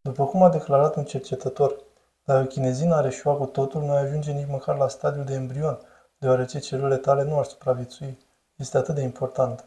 După 0.00 0.26
cum 0.26 0.42
a 0.42 0.48
declarat 0.48 0.96
un 0.96 1.04
cercetător, 1.04 1.76
dacă 2.24 2.44
chinezina 2.44 2.96
are 2.96 3.10
șoa 3.10 3.34
cu 3.34 3.46
totul, 3.46 3.82
nu 3.82 3.92
ajunge 3.92 4.32
nici 4.32 4.48
măcar 4.48 4.76
la 4.76 4.88
stadiul 4.88 5.24
de 5.24 5.34
embrion, 5.34 5.78
deoarece 6.18 6.58
celulele 6.58 6.96
tale 6.96 7.22
nu 7.22 7.38
ar 7.38 7.44
supraviețui. 7.44 8.18
Este 8.56 8.76
atât 8.76 8.94
de 8.94 9.00
importantă. 9.00 9.64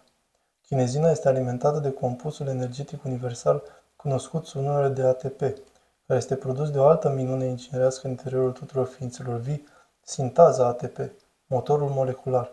Chinezina 0.62 1.10
este 1.10 1.28
alimentată 1.28 1.80
de 1.80 1.92
compusul 1.92 2.48
energetic 2.48 3.04
universal 3.04 3.64
cunoscut 3.96 4.46
sub 4.46 4.62
numele 4.62 4.88
de 4.88 5.02
ATP, 5.02 5.40
care 6.08 6.20
este 6.20 6.36
produs 6.36 6.72
de 6.72 6.80
o 6.80 6.88
altă 6.88 7.10
minune 7.10 7.46
inginerească 7.46 8.02
în 8.06 8.12
interiorul 8.12 8.52
tuturor 8.52 8.86
ființelor 8.86 9.38
vii, 9.38 9.68
sintaza 10.02 10.68
ATP, 10.68 10.98
motorul 11.46 11.90
molecular. 11.90 12.52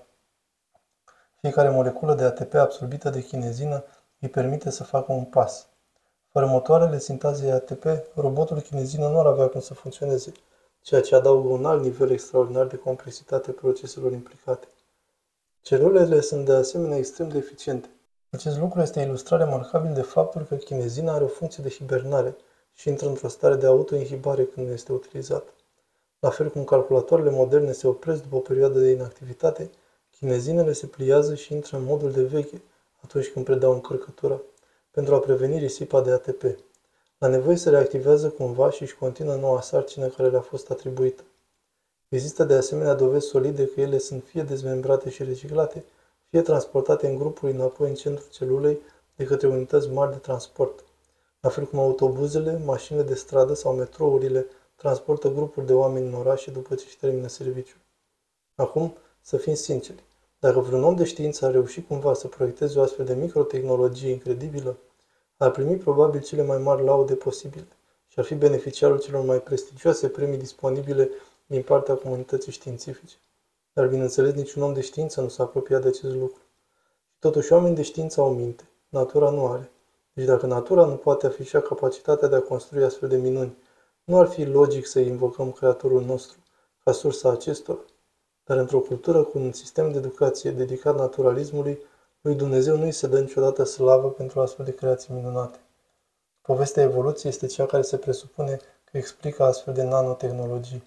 Fiecare 1.41 1.69
moleculă 1.69 2.15
de 2.15 2.25
ATP 2.25 2.55
absorbită 2.55 3.11
de 3.11 3.23
chinezină 3.23 3.85
îi 4.21 4.29
permite 4.29 4.71
să 4.71 4.85
facă 4.85 5.13
un 5.13 5.25
pas. 5.25 5.69
Fără 6.29 6.47
motoarele 6.47 6.99
sintazei 6.99 7.51
ATP, 7.51 7.85
robotul 8.15 8.61
chinezină 8.61 9.09
nu 9.09 9.19
ar 9.19 9.27
avea 9.27 9.47
cum 9.47 9.61
să 9.61 9.75
funcționeze, 9.75 10.33
ceea 10.81 11.01
ce 11.01 11.15
adaugă 11.15 11.49
un 11.49 11.65
alt 11.65 11.83
nivel 11.83 12.11
extraordinar 12.11 12.67
de 12.67 12.77
complexitate 12.77 13.53
proceselor 13.53 14.13
implicate. 14.13 14.67
Celulele 15.61 16.21
sunt 16.21 16.45
de 16.45 16.53
asemenea 16.53 16.97
extrem 16.97 17.29
de 17.29 17.39
eficiente. 17.39 17.89
Acest 18.31 18.59
lucru 18.59 18.81
este 18.81 19.01
ilustrat 19.01 19.39
remarcabil 19.39 19.93
de 19.93 20.03
faptul 20.03 20.43
că 20.43 20.55
chinezina 20.55 21.15
are 21.15 21.25
o 21.25 21.29
funcție 21.29 21.63
de 21.63 21.71
hibernare 21.71 22.37
și 22.75 22.89
intră 22.89 23.09
într-o 23.09 23.29
stare 23.29 23.55
de 23.55 23.67
autoinhibare 23.67 24.45
când 24.45 24.67
nu 24.67 24.73
este 24.73 24.93
utilizată. 24.93 25.51
La 26.19 26.31
fel 26.31 26.51
cum 26.51 26.65
calculatoarele 26.65 27.31
moderne 27.31 27.73
se 27.73 27.87
opresc 27.87 28.23
după 28.23 28.37
o 28.37 28.41
perioadă 28.41 28.79
de 28.79 28.91
inactivitate, 28.91 29.71
chinezinele 30.21 30.73
se 30.73 30.87
pliază 30.87 31.35
și 31.35 31.53
intră 31.53 31.77
în 31.77 31.85
modul 31.85 32.13
de 32.13 32.23
veche 32.23 32.63
atunci 33.05 33.29
când 33.29 33.45
predau 33.45 33.73
încărcătura, 33.73 34.41
pentru 34.91 35.15
a 35.15 35.19
preveni 35.19 35.59
risipa 35.59 36.01
de 36.01 36.11
ATP. 36.11 36.43
La 37.19 37.29
nevoie 37.29 37.57
se 37.57 37.71
reactivează 37.71 38.31
cumva 38.31 38.71
și 38.71 38.83
își 38.83 38.97
continuă 38.97 39.35
noua 39.35 39.61
sarcină 39.61 40.07
care 40.07 40.29
le-a 40.29 40.41
fost 40.41 40.71
atribuită. 40.71 41.23
Există 42.09 42.45
de 42.45 42.55
asemenea 42.55 42.95
dovezi 42.95 43.27
solide 43.27 43.67
că 43.67 43.81
ele 43.81 43.99
sunt 43.99 44.25
fie 44.25 44.43
dezmembrate 44.43 45.11
și 45.11 45.25
reciclate, 45.25 45.85
fie 46.29 46.43
transportate 46.43 47.07
în 47.07 47.17
grupuri 47.17 47.53
înapoi 47.53 47.89
în 47.89 47.95
centrul 47.95 48.29
celulei 48.31 48.79
de 49.17 49.25
către 49.25 49.47
unități 49.49 49.89
mari 49.89 50.13
de 50.13 50.19
transport. 50.19 50.85
La 51.41 51.49
fel 51.49 51.65
cum 51.65 51.79
autobuzele, 51.79 52.61
mașinile 52.65 53.05
de 53.05 53.15
stradă 53.15 53.55
sau 53.55 53.75
metrourile 53.75 54.47
transportă 54.77 55.29
grupuri 55.29 55.67
de 55.67 55.73
oameni 55.73 56.07
în 56.07 56.15
orașe 56.15 56.51
după 56.51 56.75
ce 56.75 56.85
își 56.87 56.99
termină 56.99 57.27
serviciul. 57.27 57.81
Acum, 58.55 58.97
să 59.21 59.37
fim 59.37 59.55
sinceri, 59.55 60.03
dacă 60.41 60.61
vreun 60.61 60.85
om 60.85 60.97
de 60.97 61.05
știință 61.05 61.47
a 61.47 61.51
reușit 61.51 61.87
cumva 61.87 62.15
să 62.15 62.29
proiecteze 62.29 62.79
o 62.79 62.83
astfel 62.83 63.05
de 63.05 63.15
microtehnologie 63.15 64.11
incredibilă, 64.11 64.77
ar 65.37 65.51
primi 65.51 65.77
probabil 65.77 66.21
cele 66.21 66.43
mai 66.43 66.59
mari 66.59 66.85
laude 66.85 67.15
posibile 67.15 67.69
și 68.09 68.19
ar 68.19 68.25
fi 68.25 68.35
beneficiarul 68.35 69.01
celor 69.01 69.25
mai 69.25 69.43
prestigioase 69.43 70.09
premii 70.09 70.39
disponibile 70.39 71.11
din 71.47 71.63
partea 71.63 71.95
comunității 71.95 72.53
științifice. 72.53 73.17
Dar, 73.73 73.87
bineînțeles, 73.87 74.35
niciun 74.35 74.63
om 74.63 74.73
de 74.73 74.81
știință 74.81 75.21
nu 75.21 75.29
s-a 75.29 75.43
apropiat 75.43 75.83
de 75.83 75.89
acest 75.89 76.15
lucru. 76.15 76.41
Și 77.13 77.19
totuși, 77.19 77.53
oamenii 77.53 77.77
de 77.77 77.83
știință 77.83 78.21
au 78.21 78.35
minte. 78.35 78.69
Natura 78.89 79.31
nu 79.31 79.47
are. 79.47 79.71
Deci 80.13 80.25
dacă 80.25 80.47
natura 80.47 80.85
nu 80.85 80.97
poate 80.97 81.27
afișa 81.27 81.61
capacitatea 81.61 82.29
de 82.29 82.37
a 82.37 82.43
construi 82.43 82.85
astfel 82.85 83.09
de 83.09 83.17
minuni, 83.17 83.57
nu 84.05 84.19
ar 84.19 84.27
fi 84.27 84.45
logic 84.45 84.87
să 84.87 85.01
invocăm 85.01 85.53
Creatorul 85.53 86.03
nostru 86.03 86.39
ca 86.85 86.93
sursa 86.93 87.31
acestora. 87.31 87.81
Dar 88.51 88.59
într-o 88.59 88.81
cultură 88.81 89.23
cu 89.23 89.39
un 89.39 89.53
sistem 89.53 89.93
de 89.93 89.99
educație 89.99 90.51
dedicat 90.51 90.97
naturalismului, 90.97 91.79
lui 92.21 92.35
Dumnezeu 92.35 92.77
nu 92.77 92.85
îi 92.85 92.93
se 92.93 93.07
dă 93.07 93.21
niciodată 93.21 93.65
slavă 93.65 94.11
pentru 94.11 94.41
astfel 94.41 94.65
de 94.65 94.75
creații 94.75 95.15
minunate. 95.15 95.59
Povestea 96.43 96.83
evoluției 96.83 97.33
este 97.33 97.47
cea 97.47 97.67
care 97.67 97.83
se 97.83 97.97
presupune 97.97 98.57
că 98.85 98.97
explică 98.97 99.43
astfel 99.43 99.75
de 99.75 99.83
nanotehnologii. 99.83 100.83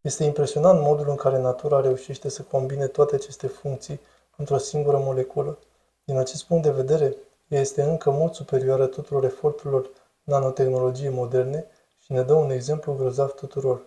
Este 0.00 0.24
impresionant 0.24 0.80
modul 0.80 1.08
în 1.08 1.16
care 1.16 1.38
natura 1.38 1.80
reușește 1.80 2.28
să 2.28 2.42
combine 2.42 2.86
toate 2.86 3.14
aceste 3.14 3.46
funcții 3.46 4.00
într-o 4.36 4.58
singură 4.58 4.98
moleculă. 4.98 5.58
Din 6.04 6.16
acest 6.16 6.44
punct 6.44 6.62
de 6.62 6.70
vedere, 6.70 7.16
ea 7.48 7.60
este 7.60 7.82
încă 7.82 8.10
mult 8.10 8.34
superioară 8.34 8.86
tuturor 8.86 9.24
eforturilor 9.24 9.90
nanotehnologiei 10.22 11.12
moderne 11.12 11.66
și 11.98 12.12
ne 12.12 12.22
dă 12.22 12.32
un 12.32 12.50
exemplu 12.50 12.94
grozav 12.94 13.30
tuturor. 13.30 13.82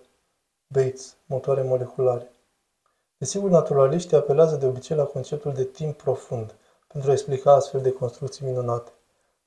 Bates, 0.68 1.15
motoare 1.25 1.62
moleculare. 1.62 2.30
Desigur, 3.25 3.50
naturaliștii 3.50 4.17
apelează 4.17 4.55
de 4.55 4.65
obicei 4.65 4.96
la 4.96 5.03
conceptul 5.03 5.53
de 5.53 5.63
timp 5.63 5.98
profund, 5.98 6.55
pentru 6.88 7.10
a 7.10 7.13
explica 7.13 7.51
astfel 7.53 7.82
de 7.82 7.91
construcții 7.91 8.46
minunate. 8.46 8.91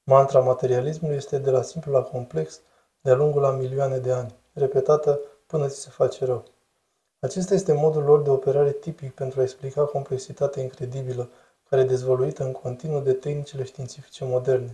Mantra 0.02 0.40
materialismului 0.40 1.16
este 1.16 1.38
de 1.38 1.50
la 1.50 1.62
simplu 1.62 1.92
la 1.92 2.02
complex 2.02 2.60
de-a 3.00 3.14
lungul 3.14 3.40
la 3.40 3.50
milioane 3.50 3.98
de 3.98 4.12
ani, 4.12 4.34
repetată 4.52 5.20
până 5.46 5.68
ți 5.68 5.80
se 5.80 5.90
face 5.90 6.24
rău. 6.24 6.44
Acesta 7.20 7.54
este 7.54 7.72
modul 7.72 8.02
lor 8.02 8.22
de 8.22 8.30
operare 8.30 8.72
tipic 8.72 9.14
pentru 9.14 9.40
a 9.40 9.42
explica 9.42 9.84
complexitatea 9.84 10.62
incredibilă 10.62 11.28
care 11.68 11.82
e 11.82 11.84
dezvăluită 11.84 12.44
în 12.44 12.52
continuu 12.52 13.00
de 13.00 13.12
tehnicile 13.12 13.64
științifice 13.64 14.24
moderne, 14.24 14.72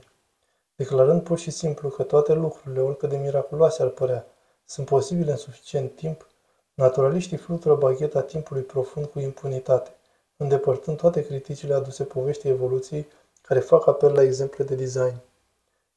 declarând 0.77 1.23
pur 1.23 1.39
și 1.39 1.51
simplu 1.51 1.89
că 1.89 2.03
toate 2.03 2.33
lucrurile, 2.33 2.81
oricât 2.81 3.09
de 3.09 3.17
miraculoase 3.17 3.83
ar 3.83 3.89
părea, 3.89 4.27
sunt 4.65 4.87
posibile 4.87 5.31
în 5.31 5.37
suficient 5.37 5.95
timp, 5.95 6.27
naturaliștii 6.75 7.37
flutură 7.37 7.75
bagheta 7.75 8.23
timpului 8.23 8.63
profund 8.63 9.07
cu 9.07 9.19
impunitate, 9.19 9.91
îndepărtând 10.37 10.97
toate 10.97 11.27
criticile 11.27 11.75
aduse 11.75 12.05
poveștii 12.05 12.51
evoluției 12.51 13.07
care 13.43 13.61
fac 13.61 13.87
apel 13.87 14.13
la 14.13 14.23
exemple 14.23 14.65
de 14.65 14.75
design. 14.75 15.15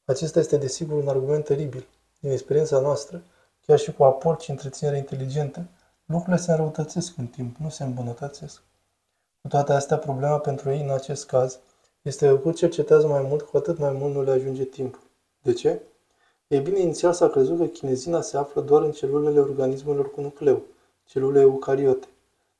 Acesta 0.04 0.38
este 0.38 0.56
desigur 0.56 0.96
un 1.02 1.08
argument 1.08 1.44
teribil. 1.44 1.86
Din 2.20 2.30
experiența 2.30 2.80
noastră, 2.80 3.22
chiar 3.66 3.78
și 3.78 3.92
cu 3.92 4.04
aport 4.04 4.40
și 4.40 4.50
întreținere 4.50 4.96
inteligentă, 4.96 5.64
lucrurile 6.04 6.36
se 6.36 6.50
înrăutățesc 6.50 7.16
în 7.16 7.26
timp, 7.26 7.56
nu 7.56 7.68
se 7.68 7.84
îmbunătățesc. 7.84 8.62
Cu 9.40 9.48
toate 9.48 9.72
astea, 9.72 9.98
problema 9.98 10.38
pentru 10.38 10.70
ei 10.70 10.80
în 10.80 10.90
acest 10.90 11.26
caz 11.26 11.58
este 12.02 12.26
că 12.26 12.36
cu 12.36 12.52
cercetează 12.52 13.06
mai 13.06 13.22
mult, 13.22 13.42
cu 13.42 13.56
atât 13.56 13.78
mai 13.78 13.92
mult 13.92 14.14
nu 14.14 14.22
le 14.22 14.30
ajunge 14.30 14.64
timpul. 14.64 15.02
De 15.42 15.52
ce? 15.52 15.82
Ei 16.48 16.60
bine, 16.60 16.80
inițial 16.80 17.12
s-a 17.12 17.28
crezut 17.28 17.58
că 17.58 17.64
chinezina 17.64 18.20
se 18.20 18.36
află 18.36 18.60
doar 18.60 18.82
în 18.82 18.92
celulele 18.92 19.40
organismelor 19.40 20.10
cu 20.10 20.20
nucleu, 20.20 20.62
celule 21.04 21.40
eucariote. 21.40 22.06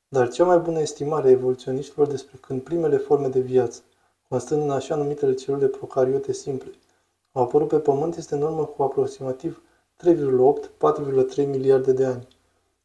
Dar 0.09 0.28
cea 0.28 0.45
mai 0.45 0.59
bună 0.59 0.80
estimare 0.80 1.28
a 1.28 1.30
evoluționiștilor 1.30 2.07
despre 2.07 2.38
când 2.40 2.62
primele 2.62 2.97
forme 2.97 3.28
de 3.28 3.40
viață, 3.40 3.80
constând 4.28 4.62
în 4.62 4.71
așa 4.71 4.97
numitele 4.97 5.35
celule 5.35 5.66
procariote 5.66 6.33
simple, 6.33 6.71
au 7.33 7.42
apărut 7.42 7.68
pe 7.68 7.78
Pământ 7.78 8.16
este 8.16 8.35
în 8.35 8.42
urmă 8.42 8.64
cu 8.64 8.83
aproximativ 8.83 9.62
3,8-4,3 10.04 11.47
miliarde 11.47 11.92
de 11.92 12.04
ani. 12.04 12.28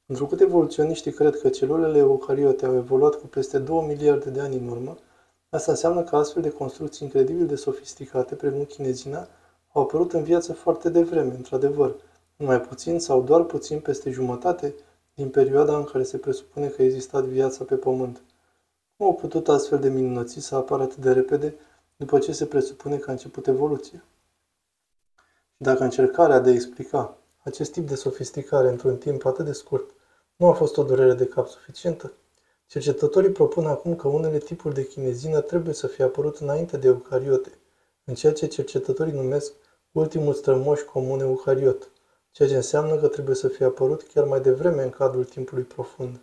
Întrucât 0.05 0.39
evoluționiștii 0.39 1.11
cred 1.11 1.39
că 1.39 1.49
celulele 1.49 1.97
eucariote 1.97 2.65
au 2.65 2.75
evoluat 2.75 3.15
cu 3.15 3.27
peste 3.27 3.59
2 3.59 3.85
miliarde 3.87 4.29
de 4.29 4.39
ani 4.39 4.55
în 4.55 4.67
urmă, 4.67 4.97
asta 5.49 5.71
înseamnă 5.71 6.03
că 6.03 6.15
astfel 6.15 6.41
de 6.41 6.51
construcții 6.51 7.05
incredibil 7.05 7.47
de 7.47 7.55
sofisticate, 7.55 8.35
precum 8.35 8.63
chinezina, 8.63 9.27
au 9.75 9.81
apărut 9.81 10.13
în 10.13 10.23
viață 10.23 10.53
foarte 10.53 10.89
devreme, 10.89 11.33
într-adevăr, 11.35 11.95
mai 12.37 12.61
puțin 12.61 12.99
sau 12.99 13.21
doar 13.21 13.43
puțin 13.43 13.79
peste 13.79 14.11
jumătate 14.11 14.75
din 15.13 15.29
perioada 15.29 15.77
în 15.77 15.83
care 15.83 16.03
se 16.03 16.17
presupune 16.17 16.67
că 16.67 16.81
a 16.81 16.85
existat 16.85 17.23
viața 17.23 17.63
pe 17.63 17.75
Pământ. 17.75 18.21
Cum 18.97 19.05
au 19.05 19.13
putut 19.13 19.47
astfel 19.47 19.79
de 19.79 19.89
minunății 19.89 20.41
să 20.41 20.55
apară 20.55 20.83
atât 20.83 20.97
de 20.97 21.11
repede 21.11 21.55
după 21.95 22.19
ce 22.19 22.31
se 22.31 22.45
presupune 22.45 22.97
că 22.97 23.09
a 23.09 23.11
început 23.11 23.47
evoluția? 23.47 24.03
Și 25.53 25.61
dacă 25.61 25.83
încercarea 25.83 26.39
de 26.39 26.49
a 26.49 26.53
explica 26.53 27.17
acest 27.43 27.71
tip 27.71 27.87
de 27.87 27.95
sofisticare 27.95 28.69
într-un 28.69 28.97
timp 28.97 29.25
atât 29.25 29.45
de 29.45 29.51
scurt 29.51 29.89
nu 30.35 30.47
a 30.47 30.53
fost 30.53 30.77
o 30.77 30.83
durere 30.83 31.13
de 31.13 31.25
cap 31.25 31.47
suficientă, 31.47 32.13
cercetătorii 32.67 33.31
propun 33.31 33.65
acum 33.65 33.95
că 33.95 34.07
unele 34.07 34.37
tipuri 34.37 34.73
de 34.73 34.87
chinezină 34.87 35.41
trebuie 35.41 35.73
să 35.73 35.87
fie 35.87 36.03
apărut 36.03 36.37
înainte 36.37 36.77
de 36.77 36.87
eucariote, 36.87 37.51
în 38.03 38.13
ceea 38.13 38.33
ce 38.33 38.47
cercetătorii 38.47 39.13
numesc 39.13 39.53
ultimul 39.93 40.33
strămoș 40.33 40.81
comun 40.81 41.19
eucariot, 41.19 41.91
ceea 42.31 42.49
ce 42.49 42.55
înseamnă 42.55 42.95
că 42.95 43.07
trebuie 43.07 43.35
să 43.35 43.47
fie 43.47 43.65
apărut 43.65 44.03
chiar 44.03 44.25
mai 44.25 44.41
devreme 44.41 44.83
în 44.83 44.89
cadrul 44.89 45.23
timpului 45.23 45.63
profund. 45.63 46.21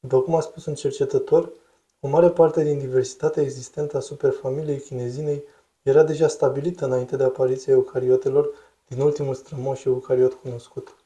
După 0.00 0.20
cum 0.20 0.34
a 0.34 0.40
spus 0.40 0.64
un 0.66 0.74
cercetător, 0.74 1.52
o 2.00 2.08
mare 2.08 2.30
parte 2.30 2.62
din 2.62 2.78
diversitatea 2.78 3.42
existentă 3.42 3.96
a 3.96 4.00
superfamiliei 4.00 4.80
chinezinei 4.80 5.44
era 5.82 6.02
deja 6.02 6.28
stabilită 6.28 6.84
înainte 6.84 7.16
de 7.16 7.24
apariția 7.24 7.72
eucariotelor 7.72 8.50
din 8.88 9.00
ultimul 9.00 9.34
strămoș 9.34 9.84
eucariot 9.84 10.32
cunoscut. 10.32 10.96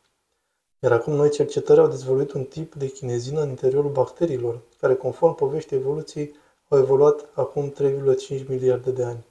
Iar 0.78 0.92
acum 0.92 1.12
noi 1.12 1.30
cercetători 1.30 1.80
au 1.80 1.88
dezvoluit 1.88 2.32
un 2.32 2.44
tip 2.44 2.74
de 2.74 2.86
chinezină 2.86 3.40
în 3.40 3.48
interiorul 3.48 3.90
bacteriilor, 3.90 4.60
care 4.80 4.94
conform 4.94 5.34
poveștii 5.34 5.76
evoluției 5.76 6.34
au 6.68 6.78
evoluat 6.78 7.28
acum 7.34 7.72
3,5 7.72 8.46
miliarde 8.46 8.90
de 8.90 9.04
ani. 9.04 9.24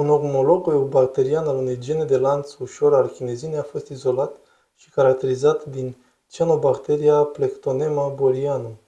Un 0.00 0.08
omolog 0.08 0.68
eubacterian 0.68 1.46
al 1.46 1.56
unei 1.56 1.78
gene 1.78 2.04
de 2.04 2.16
lanț 2.16 2.54
ușor 2.54 2.94
al 2.94 3.08
chinezinei 3.08 3.58
a 3.58 3.62
fost 3.62 3.88
izolat 3.88 4.36
și 4.76 4.90
caracterizat 4.90 5.64
din 5.64 5.96
Cianobacteria 6.28 7.24
plectonema 7.24 8.08
borianum, 8.08 8.78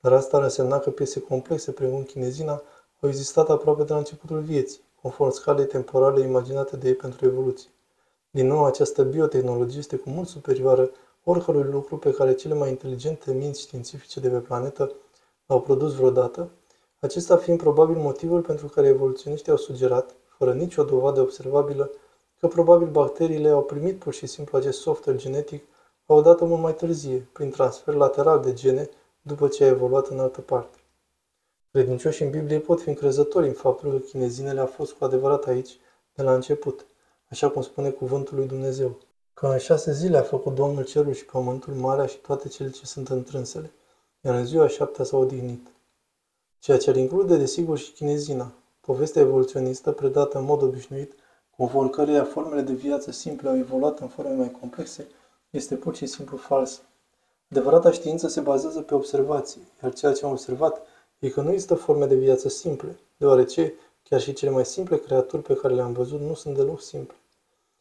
dar 0.00 0.12
asta 0.12 0.36
ar 0.36 0.42
însemna 0.42 0.78
că 0.78 0.90
piese 0.90 1.20
complexe 1.20 1.70
precum 1.70 2.02
chinezina 2.02 2.62
au 3.00 3.08
existat 3.08 3.48
aproape 3.48 3.82
de 3.82 3.92
la 3.92 3.98
începutul 3.98 4.40
vieții, 4.40 4.80
conform 5.02 5.30
scalei 5.30 5.66
temporale 5.66 6.20
imaginate 6.20 6.76
de 6.76 6.88
ei 6.88 6.94
pentru 6.94 7.26
evoluție. 7.26 7.70
Din 8.30 8.46
nou, 8.46 8.64
această 8.64 9.02
biotehnologie 9.02 9.78
este 9.78 9.96
cu 9.96 10.10
mult 10.10 10.28
superioară 10.28 10.90
oricărui 11.24 11.70
lucru 11.70 11.96
pe 11.98 12.10
care 12.10 12.34
cele 12.34 12.54
mai 12.54 12.68
inteligente 12.68 13.32
minți 13.32 13.60
științifice 13.60 14.20
de 14.20 14.28
pe 14.28 14.38
planetă 14.38 14.92
l-au 15.46 15.60
produs 15.60 15.94
vreodată, 15.94 16.48
acesta 16.98 17.36
fiind 17.36 17.58
probabil 17.58 17.96
motivul 17.96 18.40
pentru 18.40 18.66
care 18.66 18.86
evoluționiștii 18.86 19.52
au 19.52 19.58
sugerat, 19.58 20.14
fără 20.38 20.52
nicio 20.52 20.84
dovadă 20.84 21.20
observabilă, 21.20 21.90
că 22.38 22.46
probabil 22.46 22.88
bacteriile 22.88 23.48
au 23.48 23.62
primit 23.62 23.98
pur 23.98 24.12
și 24.12 24.26
simplu 24.26 24.58
acest 24.58 24.80
software 24.80 25.18
genetic 25.18 25.64
la 26.06 26.14
o 26.14 26.20
dată 26.20 26.44
mult 26.44 26.62
mai 26.62 26.74
târzie, 26.74 27.28
prin 27.32 27.50
transfer 27.50 27.94
lateral 27.94 28.40
de 28.42 28.52
gene, 28.52 28.88
după 29.22 29.48
ce 29.48 29.64
a 29.64 29.66
evoluat 29.66 30.06
în 30.06 30.18
altă 30.18 30.40
parte. 30.40 30.78
Credincioșii 31.70 32.24
în 32.24 32.30
Biblie 32.30 32.58
pot 32.58 32.80
fi 32.80 32.88
încrezători 32.88 33.46
în 33.46 33.52
faptul 33.52 33.90
că 33.90 33.98
chinezinele 33.98 34.60
a 34.60 34.66
fost 34.66 34.92
cu 34.92 35.04
adevărat 35.04 35.44
aici 35.44 35.78
de 36.14 36.22
la 36.22 36.34
început, 36.34 36.86
așa 37.30 37.50
cum 37.50 37.62
spune 37.62 37.90
cuvântul 37.90 38.36
lui 38.36 38.46
Dumnezeu, 38.46 38.98
că 39.34 39.46
în 39.46 39.58
șase 39.58 39.92
zile 39.92 40.16
a 40.16 40.22
făcut 40.22 40.54
Domnul 40.54 40.84
cerul 40.84 41.12
și 41.12 41.24
pământul, 41.24 41.74
marea 41.74 42.06
și 42.06 42.16
toate 42.16 42.48
cele 42.48 42.70
ce 42.70 42.86
sunt 42.86 43.08
întrânsele, 43.08 43.72
iar 44.20 44.34
în 44.34 44.44
ziua 44.44 44.68
șaptea 44.68 45.04
s-a 45.04 45.16
odihnit. 45.16 45.66
Ceea 46.58 46.78
ce 46.78 46.90
ar 46.90 46.96
include, 46.96 47.36
desigur, 47.36 47.78
și 47.78 47.92
chinezina, 47.92 48.52
povestea 48.92 49.22
evoluționistă 49.22 49.92
predată 49.92 50.38
în 50.38 50.44
mod 50.44 50.62
obișnuit, 50.62 51.12
conform 51.56 51.90
căreia 51.90 52.24
formele 52.24 52.60
de 52.60 52.72
viață 52.72 53.10
simple 53.10 53.48
au 53.48 53.56
evoluat 53.56 53.98
în 54.00 54.08
forme 54.08 54.34
mai 54.34 54.50
complexe, 54.60 55.06
este 55.50 55.74
pur 55.74 55.94
și 55.94 56.06
simplu 56.06 56.36
falsă. 56.36 56.80
Adevărata 57.50 57.90
știință 57.90 58.28
se 58.28 58.40
bazează 58.40 58.80
pe 58.80 58.94
observații, 58.94 59.60
iar 59.82 59.92
ceea 59.92 60.12
ce 60.12 60.24
am 60.24 60.30
observat 60.30 60.86
e 61.18 61.28
că 61.28 61.40
nu 61.40 61.50
există 61.50 61.74
forme 61.74 62.06
de 62.06 62.14
viață 62.14 62.48
simple, 62.48 62.98
deoarece 63.16 63.74
chiar 64.02 64.20
și 64.20 64.32
cele 64.32 64.50
mai 64.50 64.64
simple 64.64 64.98
creaturi 64.98 65.42
pe 65.42 65.54
care 65.54 65.74
le-am 65.74 65.92
văzut 65.92 66.20
nu 66.20 66.34
sunt 66.34 66.56
deloc 66.56 66.80
simple. 66.80 67.16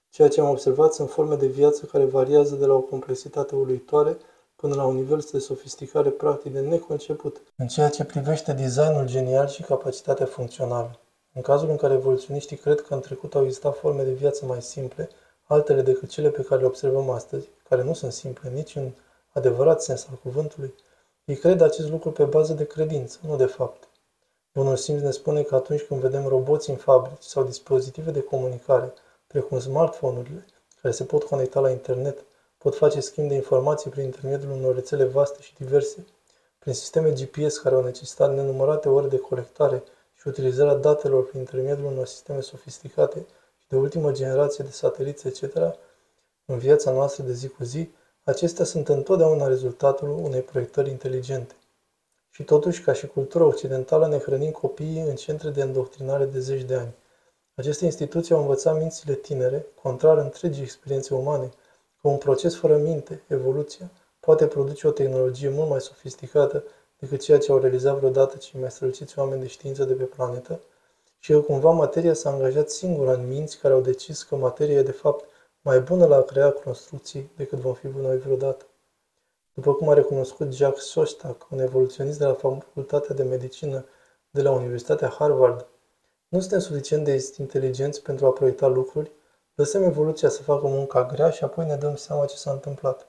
Ceea 0.10 0.28
ce 0.28 0.42
am 0.42 0.50
observat 0.50 0.94
sunt 0.94 1.10
forme 1.10 1.36
de 1.36 1.48
viață 1.48 1.86
care 1.86 2.06
variază 2.06 2.56
de 2.56 2.66
la 2.66 2.74
o 2.74 2.82
complexitate 2.82 3.56
uluitoare 3.56 4.18
până 4.58 4.76
la 4.76 4.86
un 4.86 4.96
nivel 4.96 5.26
de 5.32 5.40
sofisticare 5.40 6.10
practic 6.10 6.54
de 6.54 6.60
neconceput 6.60 7.42
în 7.56 7.68
ceea 7.68 7.90
ce 7.90 8.04
privește 8.04 8.54
designul 8.54 9.06
genial 9.06 9.48
și 9.48 9.62
capacitatea 9.62 10.26
funcțională. 10.26 11.00
În 11.34 11.42
cazul 11.42 11.70
în 11.70 11.76
care 11.76 11.94
evoluționiștii 11.94 12.58
cred 12.58 12.82
că 12.82 12.94
în 12.94 13.00
trecut 13.00 13.36
au 13.36 13.44
existat 13.44 13.78
forme 13.78 14.04
de 14.04 14.12
viață 14.12 14.46
mai 14.46 14.62
simple, 14.62 15.10
altele 15.44 15.82
decât 15.82 16.10
cele 16.10 16.30
pe 16.30 16.42
care 16.42 16.62
le 16.62 16.68
observăm 16.68 17.10
astăzi, 17.10 17.48
care 17.70 17.84
nu 17.84 17.94
sunt 17.94 18.12
simple 18.12 18.50
nici 18.50 18.76
în 18.76 18.92
adevărat 19.34 19.82
sens 19.82 20.08
al 20.10 20.20
cuvântului, 20.24 20.74
ei 21.26 21.36
cred 21.36 21.62
acest 21.62 21.90
lucru 21.90 22.12
pe 22.12 22.24
bază 22.24 22.54
de 22.54 22.66
credință, 22.66 23.18
nu 23.28 23.36
de 23.36 23.46
fapt. 23.46 23.88
Bunul 24.54 24.76
simț 24.76 25.02
ne 25.02 25.12
spune 25.12 25.42
că 25.42 25.56
atunci 25.56 25.82
când 25.82 26.00
vedem 26.00 26.28
roboți 26.28 26.70
în 26.70 26.76
fabrici 26.76 27.24
sau 27.24 27.44
dispozitive 27.44 28.12
de 28.12 28.22
comunicare, 28.22 28.94
precum 29.28 29.60
smartphone-urile, 29.60 30.46
care 30.82 30.94
se 30.94 31.04
pot 31.04 31.24
conecta 31.24 31.60
la 31.60 31.70
internet, 31.70 32.26
pot 32.58 32.76
face 32.76 33.00
schimb 33.00 33.28
de 33.30 33.36
informații 33.36 33.90
prin 33.90 34.04
intermediul 34.04 34.52
unor 34.52 34.76
rețele 34.76 35.04
vaste 35.04 35.42
și 35.42 35.56
diverse, 35.56 36.06
prin 36.60 36.74
sisteme 36.74 37.12
GPS 37.12 37.58
care 37.58 37.76
au 37.76 37.84
necesitat 37.84 38.36
nenumărate 38.36 38.90
ore 38.90 39.08
de 39.08 39.18
colectare 39.18 39.84
și 40.14 40.28
utilizarea 40.28 40.76
datelor 40.76 41.28
prin 41.28 41.40
intermediul 41.40 41.92
unor 41.92 42.06
sisteme 42.06 42.42
sofisticate 42.42 43.26
și 43.58 43.68
de 43.68 43.76
ultimă 43.76 44.12
generație 44.12 44.64
de 44.64 44.72
sateliți, 44.72 45.28
etc., 45.28 45.56
în 46.46 46.58
viața 46.58 46.92
noastră 46.92 47.24
de 47.24 47.34
zi 47.34 47.48
cu 47.48 47.64
zi, 47.64 47.90
Acestea 48.28 48.66
sunt 48.66 48.88
întotdeauna 48.88 49.48
rezultatul 49.48 50.10
unei 50.10 50.42
proiectări 50.42 50.90
inteligente. 50.90 51.56
Și 52.30 52.44
totuși, 52.44 52.82
ca 52.82 52.94
și 52.94 53.08
cultură 53.08 53.44
occidentală, 53.44 54.08
ne 54.08 54.18
hrănim 54.18 54.52
copiii 54.52 55.02
în 55.02 55.16
centre 55.16 55.50
de 55.50 55.62
îndoctrinare 55.62 56.26
de 56.26 56.40
zeci 56.40 56.62
de 56.62 56.76
ani. 56.76 56.94
Aceste 57.56 57.86
instituții 57.86 58.34
au 58.34 58.42
învățat 58.42 58.78
mințile 58.78 59.14
tinere, 59.14 59.66
contrar 59.82 60.18
întregii 60.18 60.64
experiențe 60.64 61.14
umane, 61.14 61.50
că 62.02 62.08
un 62.08 62.18
proces 62.18 62.56
fără 62.56 62.78
minte, 62.78 63.24
evoluția, 63.28 63.90
poate 64.20 64.48
produce 64.48 64.88
o 64.88 64.92
tehnologie 64.92 65.50
mult 65.50 65.70
mai 65.70 65.82
sofisticată 65.82 66.64
decât 67.00 67.22
ceea 67.22 67.38
ce 67.38 67.52
au 67.52 67.58
realizat 67.60 67.98
vreodată 67.98 68.38
cei 68.38 68.60
mai 68.60 68.72
străluciți 68.72 69.20
oameni 69.20 69.42
de 69.42 69.48
știință 69.48 69.84
de 69.84 69.94
pe 69.94 70.04
planetă 70.04 70.60
și 71.20 71.32
că 71.32 71.40
cumva 71.40 71.72
materia 71.72 72.14
s-a 72.14 72.30
angajat 72.30 72.70
singură 72.70 73.14
în 73.14 73.28
minți 73.28 73.58
care 73.60 73.74
au 73.74 73.82
decis 73.82 74.24
că 74.24 74.36
materia 74.36 74.78
e 74.78 74.82
de 74.82 74.92
fapt 74.92 75.26
mai 75.62 75.80
bună 75.80 76.06
la 76.06 76.16
a 76.16 76.22
crea 76.22 76.52
construcții 76.52 77.32
decât 77.36 77.60
vom 77.60 77.74
fi 77.74 77.88
noi 77.88 78.18
vreodată. 78.18 78.66
După 79.54 79.74
cum 79.74 79.90
a 79.90 79.94
recunoscut 79.94 80.54
Jacques 80.54 80.86
Shostak, 80.86 81.48
un 81.52 81.60
evoluționist 81.60 82.18
de 82.18 82.26
la 82.26 82.34
Facultatea 82.34 83.16
de 83.16 83.24
Medicină 83.24 83.86
de 84.30 84.42
la 84.42 84.52
Universitatea 84.52 85.08
Harvard. 85.08 85.66
Nu 86.28 86.40
suntem 86.40 86.60
suficient 86.60 87.04
de 87.04 87.34
inteligenți 87.38 88.02
pentru 88.02 88.26
a 88.26 88.32
proiecta 88.32 88.68
lucruri, 88.68 89.12
lăsăm 89.58 89.84
evoluția 89.84 90.30
să 90.30 90.42
facă 90.42 90.68
munca 90.68 91.06
grea 91.06 91.30
și 91.30 91.44
apoi 91.44 91.66
ne 91.66 91.76
dăm 91.76 91.96
seama 91.96 92.26
ce 92.26 92.36
s-a 92.36 92.52
întâmplat. 92.52 93.08